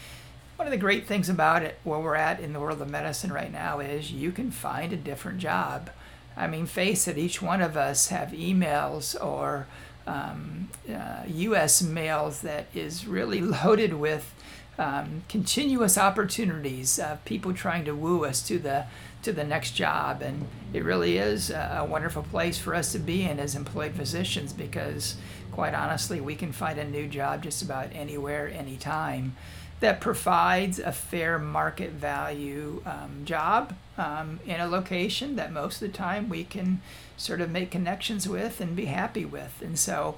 One 0.57 0.67
of 0.67 0.73
the 0.73 0.77
great 0.77 1.07
things 1.07 1.31
about 1.31 1.63
it, 1.63 1.79
where 1.83 1.99
we're 1.99 2.15
at 2.15 2.41
in 2.41 2.53
the 2.53 2.61
world 2.61 2.83
of 2.83 2.91
medicine 2.91 3.33
right 3.33 3.51
now, 3.51 3.81
is 3.81 4.13
you 4.13 4.33
can 4.33 4.51
find 4.51 4.93
a 4.93 4.97
different 4.97 5.39
job 5.39 5.89
I 6.37 6.47
mean, 6.47 6.67
face 6.67 7.07
it, 7.09 7.19
each 7.19 7.43
one 7.43 7.61
of 7.61 7.77
us 7.77 8.09
have 8.09 8.29
emails 8.29 9.15
or 9.23 9.67
um, 10.07 10.69
uh, 10.93 11.23
U.S. 11.27 11.83
mails 11.83 12.41
that 12.43 12.67
is 12.75 13.07
really 13.07 13.41
loaded 13.65 13.95
with 13.95 14.35
um, 14.79 15.23
continuous 15.29 15.99
opportunities 15.99 16.99
of 16.99 17.25
people 17.25 17.53
trying 17.53 17.85
to 17.85 17.95
woo 17.95 18.25
us 18.25 18.47
to 18.49 18.59
the 18.59 18.87
to 19.23 19.33
the 19.33 19.45
next 19.45 19.73
job, 19.73 20.21
and 20.21 20.49
it 20.73 20.83
really 20.83 21.17
is 21.17 21.51
a, 21.51 21.87
wonderful 21.89 22.25
place 22.25 22.59
for 22.59 22.75
us 22.75 22.91
to 22.91 22.99
be 22.99 23.23
in 23.23 23.39
as 23.39 23.55
employed 23.55 23.93
physicians 23.93 24.53
because, 24.53 25.15
quite 25.53 25.75
honestly, 25.75 26.21
we 26.21 26.35
can 26.35 26.51
find 26.51 26.77
a 26.77 26.85
new 26.85 27.07
job 27.07 27.45
just 27.45 27.63
about 27.63 27.89
anywhere, 27.93 28.49
anytime 28.49 29.37
that 29.79 30.01
provides 30.01 30.81
a 30.81 30.91
fair 30.91 31.39
market 31.39 31.91
value 31.91 32.83
um, 32.85 33.23
job 33.25 33.75
um, 33.99 34.41
in 34.47 34.61
a 34.61 34.67
location 34.67 35.37
that 35.37 35.53
most 35.53 35.83
of 35.83 35.91
the 35.91 35.97
time 35.97 36.29
we 36.29 36.45
can 36.45 36.81
sort 37.17 37.41
of 37.41 37.51
make 37.51 37.71
connections 37.71 38.29
with 38.29 38.61
and 38.61 38.75
be 38.75 38.87
happy 38.87 39.25
with. 39.25 39.61
And 39.63 39.79
so 39.79 40.17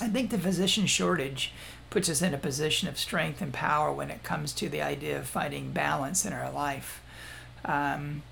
I 0.00 0.08
think 0.08 0.30
the 0.30 0.38
physician 0.38 0.86
shortage 0.86 1.52
puts 1.90 2.08
us 2.08 2.22
in 2.22 2.34
a 2.34 2.38
position 2.38 2.88
of 2.88 2.98
strength 2.98 3.40
and 3.40 3.52
power 3.52 3.92
when 3.92 4.10
it 4.10 4.22
comes 4.22 4.52
to 4.54 4.68
the 4.68 4.82
idea 4.82 5.18
of 5.18 5.26
finding 5.26 5.70
balance 5.70 6.24
in 6.24 6.32
our 6.32 6.50
life. 6.50 7.02
Um, 7.64 8.22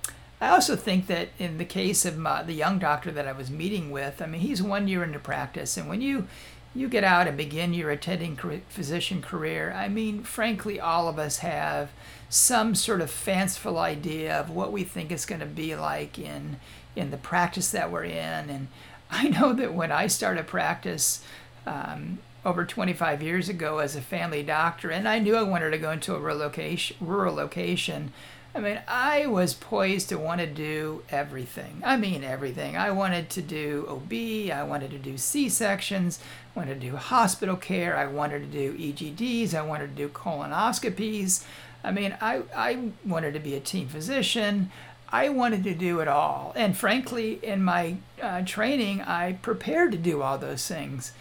I 0.41 0.49
also 0.49 0.75
think 0.75 1.07
that 1.07 1.29
in 1.39 1.57
the 1.57 1.65
case 1.65 2.05
of 2.05 2.17
my, 2.17 2.43
the 2.43 2.53
young 2.53 2.77
doctor 2.77 3.11
that 3.11 3.27
I 3.27 3.31
was 3.31 3.49
meeting 3.49 3.91
with, 3.91 4.21
I 4.21 4.25
mean, 4.25 4.41
he's 4.41 4.61
one 4.61 4.89
year 4.89 5.03
into 5.03 5.19
practice, 5.19 5.77
and 5.77 5.87
when 5.87 6.01
you 6.01 6.27
you 6.75 6.89
get 6.89 7.03
out 7.03 7.27
and 7.27 7.37
begin 7.37 7.73
your 7.73 7.91
attending 7.91 8.35
physician 8.69 9.21
career, 9.21 9.73
I 9.75 9.87
mean, 9.87 10.23
frankly, 10.23 10.79
all 10.79 11.07
of 11.07 11.19
us 11.19 11.37
have 11.37 11.91
some 12.29 12.73
sort 12.73 13.01
of 13.01 13.11
fanciful 13.11 13.77
idea 13.77 14.39
of 14.39 14.49
what 14.49 14.71
we 14.71 14.83
think 14.83 15.11
it's 15.11 15.25
going 15.25 15.41
to 15.41 15.45
be 15.47 15.75
like 15.75 16.17
in 16.17 16.57
in 16.95 17.09
the 17.11 17.17
practice 17.17 17.71
that 17.71 17.91
we're 17.91 18.03
in. 18.05 18.49
And 18.49 18.67
I 19.11 19.29
know 19.29 19.53
that 19.53 19.73
when 19.73 19.91
I 19.91 20.07
started 20.07 20.47
practice 20.47 21.23
um, 21.67 22.19
over 22.43 22.65
25 22.65 23.21
years 23.21 23.49
ago 23.49 23.77
as 23.77 23.95
a 23.95 24.01
family 24.01 24.43
doctor, 24.43 24.89
and 24.89 25.07
I 25.07 25.19
knew 25.19 25.35
I 25.35 25.43
wanted 25.43 25.71
to 25.71 25.77
go 25.77 25.91
into 25.91 26.15
a 26.15 26.17
location, 26.17 26.97
rural 26.99 27.35
location 27.35 28.11
I 28.55 28.59
mean, 28.59 28.79
I 28.87 29.25
was 29.25 29.55
poised 29.55 30.09
to 30.09 30.19
want 30.19 30.39
to 30.39 30.45
do 30.45 31.01
everything. 31.09 31.81
I 31.83 31.97
mean, 31.97 32.23
everything. 32.23 32.77
I 32.77 32.91
wanted 32.91 33.31
to 33.31 33.41
do 33.41 33.87
OB, 33.89 34.51
I 34.51 34.63
wanted 34.63 34.91
to 34.91 34.99
do 34.99 35.17
C 35.17 35.49
sections, 35.49 36.19
I 36.55 36.59
wanted 36.59 36.79
to 36.79 36.91
do 36.91 36.95
hospital 36.95 37.55
care, 37.55 37.97
I 37.97 38.05
wanted 38.05 38.51
to 38.51 38.57
do 38.57 38.77
EGDs, 38.77 39.55
I 39.55 39.63
wanted 39.63 39.95
to 39.95 39.95
do 39.95 40.09
colonoscopies. 40.09 41.43
I 41.83 41.91
mean, 41.91 42.15
I, 42.21 42.43
I 42.55 42.89
wanted 43.03 43.33
to 43.33 43.39
be 43.39 43.55
a 43.55 43.59
team 43.59 43.87
physician. 43.87 44.71
I 45.09 45.29
wanted 45.29 45.63
to 45.63 45.73
do 45.73 45.99
it 45.99 46.07
all. 46.07 46.53
And 46.55 46.77
frankly, 46.77 47.39
in 47.43 47.63
my 47.63 47.97
uh, 48.21 48.43
training, 48.45 49.01
I 49.01 49.33
prepared 49.33 49.91
to 49.91 49.97
do 49.97 50.21
all 50.21 50.37
those 50.37 50.67
things. 50.67 51.11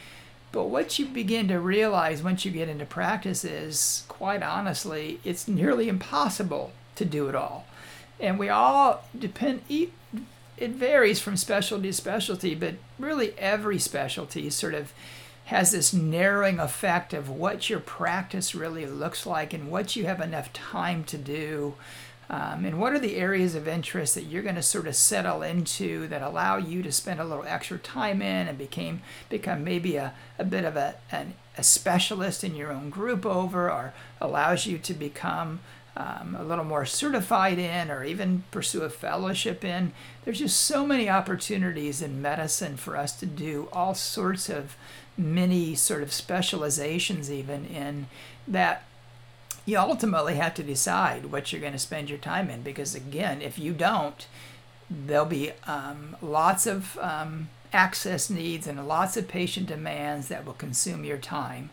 But 0.50 0.64
what 0.64 0.98
you 0.98 1.06
begin 1.06 1.48
to 1.48 1.58
realize 1.58 2.22
once 2.22 2.44
you 2.44 2.50
get 2.50 2.68
into 2.68 2.84
practice 2.84 3.42
is, 3.42 4.04
quite 4.06 4.42
honestly, 4.42 5.18
it's 5.24 5.48
nearly 5.48 5.88
impossible 5.88 6.72
to 6.96 7.04
do 7.04 7.28
it 7.28 7.34
all. 7.34 7.66
And 8.20 8.38
we 8.38 8.48
all 8.48 9.04
depend, 9.18 9.62
it 9.68 10.70
varies 10.70 11.20
from 11.20 11.36
specialty 11.36 11.88
to 11.88 11.92
specialty, 11.92 12.54
but 12.54 12.74
really 12.98 13.34
every 13.38 13.78
specialty 13.78 14.48
sort 14.50 14.74
of 14.74 14.92
has 15.46 15.72
this 15.72 15.92
narrowing 15.92 16.58
effect 16.58 17.12
of 17.12 17.28
what 17.28 17.68
your 17.68 17.80
practice 17.80 18.54
really 18.54 18.86
looks 18.86 19.26
like 19.26 19.52
and 19.52 19.70
what 19.70 19.96
you 19.96 20.06
have 20.06 20.20
enough 20.20 20.52
time 20.52 21.04
to 21.04 21.18
do. 21.18 21.74
Um, 22.30 22.64
and 22.64 22.80
what 22.80 22.92
are 22.92 22.98
the 22.98 23.16
areas 23.16 23.54
of 23.54 23.68
interest 23.68 24.14
that 24.14 24.24
you're 24.24 24.42
going 24.42 24.54
to 24.54 24.62
sort 24.62 24.86
of 24.86 24.94
settle 24.94 25.42
into 25.42 26.06
that 26.08 26.22
allow 26.22 26.56
you 26.56 26.82
to 26.82 26.92
spend 26.92 27.20
a 27.20 27.24
little 27.24 27.44
extra 27.44 27.78
time 27.78 28.22
in 28.22 28.48
and 28.48 28.56
became 28.56 29.02
become 29.28 29.64
maybe 29.64 29.96
a, 29.96 30.14
a 30.38 30.44
bit 30.44 30.64
of 30.64 30.76
a, 30.76 30.94
an, 31.10 31.34
a 31.58 31.62
specialist 31.62 32.44
in 32.44 32.54
your 32.54 32.72
own 32.72 32.88
group 32.88 33.26
over 33.26 33.70
or 33.70 33.92
allows 34.20 34.64
you 34.64 34.78
to 34.78 34.94
become 34.94 35.60
um, 35.96 36.36
a 36.38 36.44
little 36.44 36.64
more 36.64 36.86
certified 36.86 37.58
in 37.58 37.90
or 37.90 38.04
even 38.04 38.44
pursue 38.50 38.82
a 38.82 38.90
fellowship 38.90 39.64
in. 39.64 39.92
There's 40.24 40.38
just 40.38 40.60
so 40.62 40.86
many 40.86 41.08
opportunities 41.08 42.00
in 42.00 42.22
medicine 42.22 42.76
for 42.76 42.96
us 42.96 43.12
to 43.20 43.26
do 43.26 43.68
all 43.72 43.94
sorts 43.94 44.48
of 44.48 44.76
many 45.16 45.74
sort 45.74 46.02
of 46.02 46.12
specializations, 46.12 47.30
even 47.30 47.66
in 47.66 48.06
that 48.48 48.84
you 49.66 49.78
ultimately 49.78 50.34
have 50.36 50.54
to 50.54 50.62
decide 50.62 51.26
what 51.26 51.52
you're 51.52 51.60
going 51.60 51.72
to 51.72 51.78
spend 51.78 52.08
your 52.08 52.18
time 52.18 52.50
in 52.50 52.62
because, 52.62 52.94
again, 52.94 53.42
if 53.42 53.58
you 53.58 53.72
don't, 53.72 54.26
there'll 54.90 55.24
be 55.24 55.52
um, 55.66 56.16
lots 56.20 56.66
of 56.66 56.98
um, 56.98 57.48
access 57.72 58.28
needs 58.28 58.66
and 58.66 58.88
lots 58.88 59.16
of 59.16 59.28
patient 59.28 59.66
demands 59.66 60.28
that 60.28 60.44
will 60.44 60.52
consume 60.54 61.04
your 61.04 61.18
time. 61.18 61.70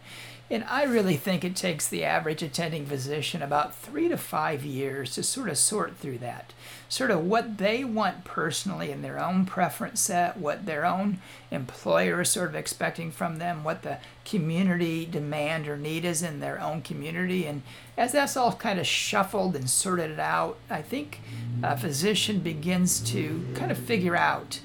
And 0.51 0.63
I 0.67 0.83
really 0.83 1.15
think 1.15 1.43
it 1.43 1.55
takes 1.55 1.88
the 1.88 2.03
average 2.03 2.41
attending 2.41 2.88
physician 2.88 3.43
about 3.43 3.75
three 3.75 4.07
to 4.07 4.17
five 4.17 4.65
years 4.65 5.13
to 5.13 5.21
sort 5.21 5.47
of 5.49 5.59
sort 5.59 5.97
through 5.97 6.17
that. 6.19 6.53
Sort 6.88 7.12
of 7.12 7.23
what 7.23 7.59
they 7.59 7.83
want 7.83 8.23
personally 8.23 8.91
in 8.91 9.03
their 9.03 9.19
own 9.19 9.45
preference 9.45 9.99
set, 9.99 10.38
what 10.38 10.65
their 10.65 10.85
own 10.85 11.19
employer 11.51 12.21
is 12.21 12.31
sort 12.31 12.49
of 12.49 12.55
expecting 12.55 13.12
from 13.12 13.38
them, 13.38 13.63
what 13.63 13.83
the 13.83 13.99
community 14.25 15.05
demand 15.05 15.67
or 15.67 15.77
need 15.77 16.03
is 16.03 16.23
in 16.23 16.39
their 16.39 16.59
own 16.59 16.81
community. 16.81 17.45
And 17.45 17.62
as 17.95 18.13
that's 18.13 18.35
all 18.35 18.53
kind 18.53 18.79
of 18.79 18.88
shuffled 18.88 19.55
and 19.55 19.69
sorted 19.69 20.19
out, 20.19 20.57
I 20.67 20.81
think 20.81 21.21
a 21.62 21.77
physician 21.77 22.39
begins 22.39 22.99
to 23.12 23.45
kind 23.53 23.71
of 23.71 23.77
figure 23.77 24.15
out 24.15 24.62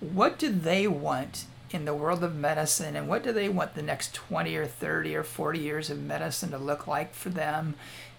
what 0.00 0.36
do 0.38 0.50
they 0.50 0.88
want 0.88 1.44
in 1.70 1.84
the 1.84 1.94
world 1.94 2.24
of 2.24 2.34
medicine 2.34 2.96
and 2.96 3.08
what 3.08 3.22
do 3.22 3.32
they 3.32 3.48
want 3.48 3.74
the 3.74 3.82
next 3.82 4.14
20 4.14 4.54
or 4.56 4.66
30 4.66 5.14
or 5.16 5.22
40 5.22 5.58
years 5.58 5.90
of 5.90 6.00
medicine 6.00 6.50
to 6.50 6.58
look 6.58 6.86
like 6.86 7.14
for 7.14 7.30
them? 7.30 7.74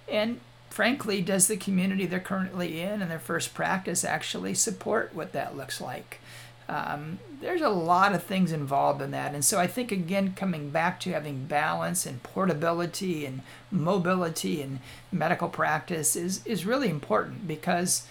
And 0.07 0.39
frankly 0.69 1.21
does 1.21 1.47
the 1.47 1.57
community 1.57 2.05
they're 2.05 2.19
currently 2.19 2.79
in 2.79 3.01
and 3.01 3.09
their 3.09 3.19
first 3.19 3.53
practice 3.53 4.03
actually 4.03 4.53
support 4.53 5.13
what 5.13 5.33
that 5.33 5.57
looks 5.57 5.81
like? 5.81 6.19
Um, 6.67 7.17
there's 7.41 7.61
a 7.61 7.69
lot 7.69 8.13
of 8.13 8.23
things 8.23 8.51
involved 8.51 9.01
in 9.01 9.11
that 9.11 9.33
and 9.33 9.43
so 9.43 9.59
i 9.59 9.65
think 9.65 9.91
again 9.91 10.33
coming 10.33 10.69
back 10.69 10.99
to 10.99 11.11
having 11.11 11.45
balance 11.45 12.05
and 12.05 12.21
portability 12.21 13.25
and 13.25 13.41
mobility 13.71 14.61
in 14.61 14.79
medical 15.11 15.49
practice 15.49 16.15
is, 16.15 16.45
is 16.45 16.65
really 16.65 16.89
important 16.89 17.47
because 17.47 18.05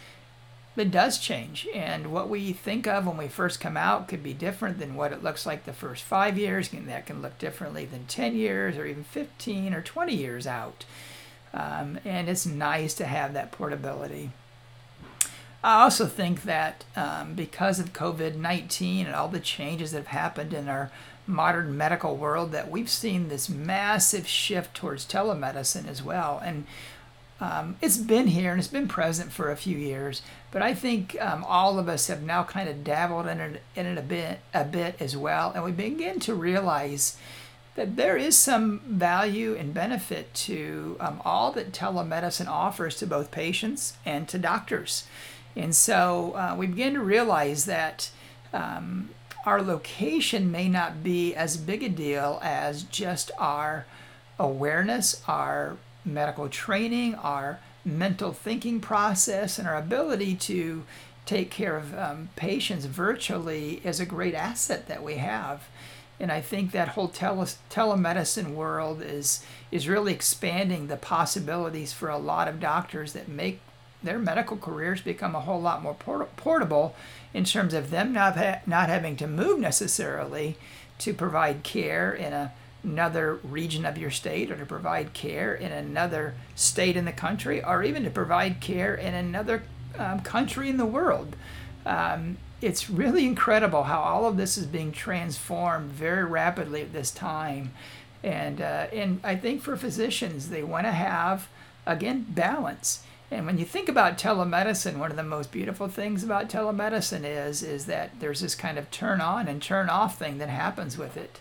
it 0.81 0.91
does 0.91 1.19
change. 1.19 1.67
And 1.75 2.13
what 2.13 2.29
we 2.29 2.53
think 2.53 2.87
of 2.87 3.07
when 3.07 3.17
we 3.17 3.29
first 3.29 3.61
come 3.61 3.77
out 3.77 4.09
could 4.09 4.23
be 4.23 4.35
different 4.35 4.79
than 4.79 4.95
what 4.95 5.13
it 5.13 5.23
looks 5.23 5.47
like 5.47 5.65
the 5.65 5.73
first 5.73 6.05
five 6.05 6.39
years. 6.39 6.73
And 6.73 6.89
that 6.89 7.07
can 7.07 7.23
look 7.23 7.39
differently 7.39 7.85
than 7.85 8.07
10 8.07 8.37
years 8.37 8.77
or 8.77 8.87
even 8.87 9.05
15 9.05 9.75
or 9.75 9.83
20 9.83 10.15
years 10.15 10.47
out. 10.47 10.85
Um, 11.55 11.99
and 12.05 12.29
it's 12.29 12.47
nice 12.47 12.95
to 12.95 13.07
have 13.07 13.33
that 13.33 13.53
portability. 13.53 14.31
I 15.63 15.83
also 15.83 16.07
think 16.07 16.45
that 16.45 16.85
um, 16.95 17.35
because 17.35 17.81
of 17.81 17.93
COVID 17.93 18.37
19 18.37 19.07
and 19.07 19.15
all 19.15 19.29
the 19.29 19.41
changes 19.41 19.91
that 19.91 19.99
have 19.99 20.07
happened 20.09 20.55
in 20.55 20.69
our 20.69 20.91
modern 21.27 21.77
medical 21.77 22.17
world, 22.17 22.53
that 22.53 22.71
we've 22.71 22.89
seen 22.89 23.29
this 23.29 23.49
massive 23.49 24.27
shift 24.27 24.75
towards 24.75 25.05
telemedicine 25.05 25.89
as 25.89 26.03
well. 26.03 26.41
And 26.45 26.67
um, 27.41 27.77
it's 27.81 27.97
been 27.97 28.29
here 28.29 28.51
and 28.51 28.59
it's 28.59 28.69
been 28.69 28.89
present 28.89 29.31
for 29.31 29.51
a 29.51 29.57
few 29.57 29.77
years, 29.77 30.23
but 30.51 30.61
I 30.61 30.75
think 30.75 31.17
um, 31.21 31.45
all 31.45 31.79
of 31.79 31.89
us 31.89 32.09
have 32.09 32.23
now 32.23 32.43
kind 32.43 32.69
of 32.69 32.83
dabbled 32.83 33.27
in 33.27 33.41
it, 33.41 33.63
in 33.77 33.87
it 33.87 33.99
a 33.99 34.03
bit, 34.03 34.41
a 34.53 34.65
bit 34.65 34.97
as 35.01 35.17
well, 35.17 35.53
and 35.55 35.63
we 35.63 35.73
begin 35.73 36.19
to 36.21 36.35
realize 36.35 37.17
that 37.77 37.95
there 37.95 38.17
is 38.17 38.37
some 38.37 38.81
value 38.81 39.55
and 39.55 39.73
benefit 39.73 40.35
to 40.35 40.97
um, 40.99 41.23
all 41.25 41.53
that 41.53 41.71
telemedicine 41.71 42.49
offers 42.49 42.97
to 42.97 43.07
both 43.07 43.31
patients 43.31 43.97
and 44.05 44.27
to 44.29 44.37
doctors. 44.37 45.05
And 45.55 45.75
so 45.77 46.33
uh, 46.33 46.57
we 46.59 46.67
begin 46.67 46.95
to 46.95 47.01
realize 47.01 47.67
that 47.67 48.11
um, 48.53 49.11
our 49.47 49.63
location 49.63 50.51
may 50.51 50.69
not 50.69 51.05
be 51.05 51.37
as 51.37 51.57
big 51.57 51.85
a 51.85 51.89
deal 51.89 52.41
as 52.43 52.83
just 52.83 53.31
our 53.39 53.87
awareness, 54.41 55.23
our 55.29 55.77
medical 56.09 56.49
training, 56.49 57.15
our 57.17 57.61
mental 57.85 58.33
thinking 58.33 58.81
process, 58.81 59.59
and 59.59 59.69
our 59.69 59.77
ability 59.77 60.35
to 60.35 60.85
take 61.27 61.51
care 61.51 61.77
of 61.77 61.97
um, 61.97 62.31
patients 62.37 62.87
virtually 62.87 63.81
is 63.85 64.01
a 64.01 64.07
great 64.07 64.35
asset 64.35 64.87
that 64.89 65.03
we 65.03 65.15
have. 65.15 65.69
And 66.21 66.33
I 66.33 66.41
think 66.41 66.73
that 66.73 66.89
whole 66.89 67.09
tele- 67.09 67.47
telemedicine 67.71 68.55
world 68.55 69.03
is 69.03 69.45
is 69.71 69.89
really 69.89 70.13
expanding 70.13 70.87
the 70.87 70.97
possibilities 70.97 71.93
for 71.93 72.09
a 72.09 72.19
lot 72.19 72.49
of 72.49 72.61
doctors 72.61 73.13
that 73.13 73.29
make 73.29 73.61
their 74.03 74.19
medical 74.19 74.57
careers 74.57 75.01
become 75.01 75.35
a 75.35 75.41
whole 75.41 75.61
lot 75.61 75.83
more 75.83 75.95
port- 75.95 76.35
portable 76.37 76.95
in 77.35 77.45
terms 77.45 77.75
of 77.75 77.91
them 77.91 78.13
not 78.13 78.37
ha- 78.37 78.61
not 78.67 78.89
having 78.89 79.17
to 79.17 79.27
move 79.27 79.59
necessarily 79.59 80.57
to 80.99 81.13
provide 81.15 81.63
care 81.63 82.13
in 82.13 82.33
a 82.33 82.53
another 82.85 83.35
region 83.43 83.85
of 83.85 83.99
your 83.99 84.11
state 84.11 84.51
or 84.51 84.57
to 84.57 84.67
provide 84.67 85.13
care 85.13 85.55
in 85.55 85.73
another 85.73 86.35
state 86.55 86.97
in 86.97 87.05
the 87.05 87.13
country 87.13 87.63
or 87.63 87.83
even 87.83 88.05
to 88.05 88.11
provide 88.11 88.61
care 88.61 88.95
in 88.95 89.15
another 89.15 89.63
um, 89.99 90.21
country 90.21 90.69
in 90.69 90.77
the 90.77 90.87
world. 90.87 91.37
Um, 91.85 92.39
it's 92.61 92.91
really 92.91 93.25
incredible 93.25 93.85
how 93.85 94.01
all 94.01 94.27
of 94.27 94.37
this 94.37 94.59
is 94.59 94.67
being 94.67 94.93
transformed 94.93 95.91
very 95.93 96.25
rapidly 96.25 96.83
at 96.83 96.93
this 96.93 97.11
time. 97.11 97.73
And, 98.23 98.61
uh, 98.61 98.87
and 98.93 99.21
I 99.23 99.37
think 99.37 99.63
for 99.63 99.77
physicians, 99.77 100.49
they 100.49 100.63
want 100.63 100.87
to 100.87 100.93
have, 100.93 101.49
again, 101.87 102.27
balance. 102.29 103.05
And 103.31 103.47
when 103.47 103.59
you 103.59 103.65
think 103.65 103.89
about 103.89 104.19
telemedicine, 104.19 104.97
one 104.97 105.11
of 105.11 105.17
the 105.17 105.23
most 105.23 105.53
beautiful 105.53 105.87
things 105.89 106.25
about 106.25 106.49
telemedicine 106.49 107.25
is, 107.25 107.63
is 107.63 107.87
that 107.87 108.19
there's 108.21 108.41
this 108.41 108.55
kind 108.55 108.79
of 108.79 108.91
turn 108.91 109.21
on 109.21 109.47
and 109.47 109.63
turn 109.63 109.89
off 109.89 110.19
thing 110.19 110.39
that 110.39 110.49
happens 110.49 110.97
with 110.97 111.17
it. 111.17 111.39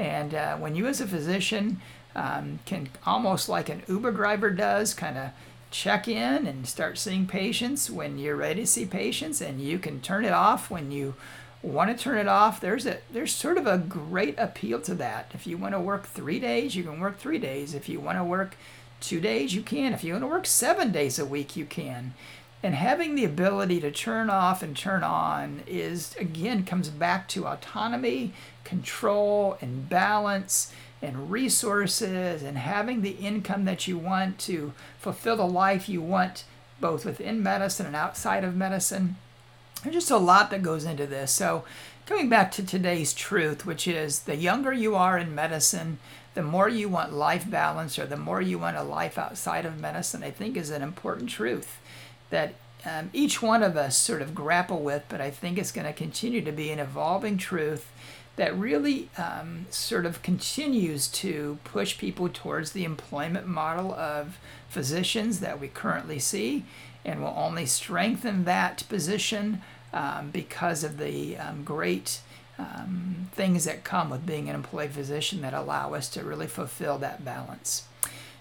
And 0.00 0.34
uh, 0.34 0.56
when 0.56 0.74
you, 0.74 0.86
as 0.86 1.02
a 1.02 1.06
physician, 1.06 1.78
um, 2.14 2.60
can 2.64 2.88
almost 3.04 3.50
like 3.50 3.68
an 3.68 3.82
Uber 3.86 4.12
driver 4.12 4.48
does, 4.48 4.94
kind 4.94 5.18
of 5.18 5.30
check 5.70 6.08
in 6.08 6.46
and 6.46 6.66
start 6.66 6.96
seeing 6.96 7.26
patients 7.26 7.90
when 7.90 8.16
you're 8.16 8.34
ready 8.34 8.62
to 8.62 8.66
see 8.66 8.86
patients, 8.86 9.42
and 9.42 9.60
you 9.60 9.78
can 9.78 10.00
turn 10.00 10.24
it 10.24 10.32
off 10.32 10.70
when 10.70 10.90
you 10.90 11.14
want 11.62 11.94
to 11.94 12.02
turn 12.02 12.16
it 12.16 12.28
off. 12.28 12.62
There's 12.62 12.86
a 12.86 13.00
there's 13.12 13.30
sort 13.30 13.58
of 13.58 13.66
a 13.66 13.76
great 13.76 14.36
appeal 14.38 14.80
to 14.80 14.94
that. 14.94 15.32
If 15.34 15.46
you 15.46 15.58
want 15.58 15.74
to 15.74 15.80
work 15.80 16.06
three 16.06 16.40
days, 16.40 16.74
you 16.74 16.82
can 16.82 16.98
work 16.98 17.18
three 17.18 17.38
days. 17.38 17.74
If 17.74 17.86
you 17.86 18.00
want 18.00 18.16
to 18.16 18.24
work 18.24 18.56
two 19.00 19.20
days, 19.20 19.54
you 19.54 19.60
can. 19.60 19.92
If 19.92 20.02
you 20.02 20.14
want 20.14 20.24
to 20.24 20.28
work 20.28 20.46
seven 20.46 20.92
days 20.92 21.18
a 21.18 21.26
week, 21.26 21.56
you 21.56 21.66
can. 21.66 22.14
And 22.62 22.74
having 22.74 23.14
the 23.14 23.24
ability 23.24 23.80
to 23.80 23.90
turn 23.90 24.28
off 24.28 24.62
and 24.62 24.76
turn 24.76 25.02
on 25.02 25.62
is, 25.66 26.14
again, 26.18 26.64
comes 26.64 26.90
back 26.90 27.26
to 27.28 27.46
autonomy, 27.46 28.34
control, 28.64 29.56
and 29.62 29.88
balance, 29.88 30.72
and 31.00 31.30
resources, 31.30 32.42
and 32.42 32.58
having 32.58 33.00
the 33.00 33.12
income 33.12 33.64
that 33.64 33.88
you 33.88 33.96
want 33.96 34.38
to 34.40 34.74
fulfill 34.98 35.36
the 35.36 35.46
life 35.46 35.88
you 35.88 36.02
want, 36.02 36.44
both 36.80 37.06
within 37.06 37.42
medicine 37.42 37.86
and 37.86 37.96
outside 37.96 38.44
of 38.44 38.54
medicine. 38.54 39.16
There's 39.82 39.94
just 39.94 40.10
a 40.10 40.18
lot 40.18 40.50
that 40.50 40.62
goes 40.62 40.84
into 40.84 41.06
this. 41.06 41.32
So, 41.32 41.64
coming 42.04 42.28
back 42.28 42.52
to 42.52 42.66
today's 42.66 43.14
truth, 43.14 43.64
which 43.64 43.88
is 43.88 44.20
the 44.20 44.36
younger 44.36 44.74
you 44.74 44.94
are 44.94 45.16
in 45.16 45.34
medicine, 45.34 45.98
the 46.34 46.42
more 46.42 46.68
you 46.68 46.90
want 46.90 47.14
life 47.14 47.50
balance 47.50 47.98
or 47.98 48.04
the 48.04 48.18
more 48.18 48.42
you 48.42 48.58
want 48.58 48.76
a 48.76 48.82
life 48.82 49.16
outside 49.16 49.64
of 49.64 49.80
medicine, 49.80 50.22
I 50.22 50.30
think 50.30 50.58
is 50.58 50.68
an 50.68 50.82
important 50.82 51.30
truth 51.30 51.78
that 52.30 52.54
um, 52.84 53.10
each 53.12 53.42
one 53.42 53.62
of 53.62 53.76
us 53.76 53.96
sort 53.96 54.22
of 54.22 54.34
grapple 54.34 54.80
with, 54.80 55.04
but 55.08 55.20
I 55.20 55.30
think 55.30 55.58
it's 55.58 55.72
going 55.72 55.86
to 55.86 55.92
continue 55.92 56.42
to 56.42 56.52
be 56.52 56.70
an 56.70 56.78
evolving 56.78 57.36
truth 57.36 57.92
that 58.36 58.56
really 58.56 59.10
um, 59.18 59.66
sort 59.70 60.06
of 60.06 60.22
continues 60.22 61.08
to 61.08 61.58
push 61.64 61.98
people 61.98 62.28
towards 62.28 62.72
the 62.72 62.84
employment 62.84 63.46
model 63.46 63.92
of 63.92 64.38
physicians 64.68 65.40
that 65.40 65.60
we 65.60 65.68
currently 65.68 66.18
see 66.18 66.64
and 67.04 67.20
will 67.20 67.34
only 67.36 67.66
strengthen 67.66 68.44
that 68.44 68.84
position 68.88 69.60
um, 69.92 70.30
because 70.30 70.84
of 70.84 70.96
the 70.96 71.36
um, 71.36 71.64
great 71.64 72.20
um, 72.58 73.28
things 73.32 73.64
that 73.64 73.84
come 73.84 74.10
with 74.10 74.24
being 74.24 74.48
an 74.48 74.54
employed 74.54 74.90
physician 74.90 75.40
that 75.42 75.54
allow 75.54 75.94
us 75.94 76.08
to 76.10 76.24
really 76.24 76.46
fulfill 76.46 76.98
that 76.98 77.24
balance. 77.24 77.84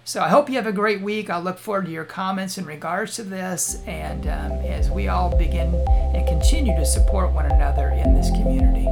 So 0.10 0.24
I 0.24 0.28
hope 0.28 0.50
you 0.50 0.56
have 0.56 0.65
a 0.65 0.72
great 0.72 1.02
week. 1.02 1.30
I 1.30 1.38
look 1.38 1.60
forward 1.60 1.86
to 1.86 1.91
your 1.91 2.04
comments 2.04 2.58
in 2.58 2.65
regards 2.65 3.15
to 3.17 3.24
this 3.24 3.84
and 3.86 4.26
um, 4.26 4.54
as 4.65 4.89
we 4.89 5.08
all 5.08 5.38
begin 5.38 5.76
and 5.86 6.28
continue 6.28 6.76
to 6.78 6.84
support 6.84 7.32
one 7.32 7.45
another 7.45 7.89
in 7.89 8.15
this 8.15 8.32
community. 8.32 8.88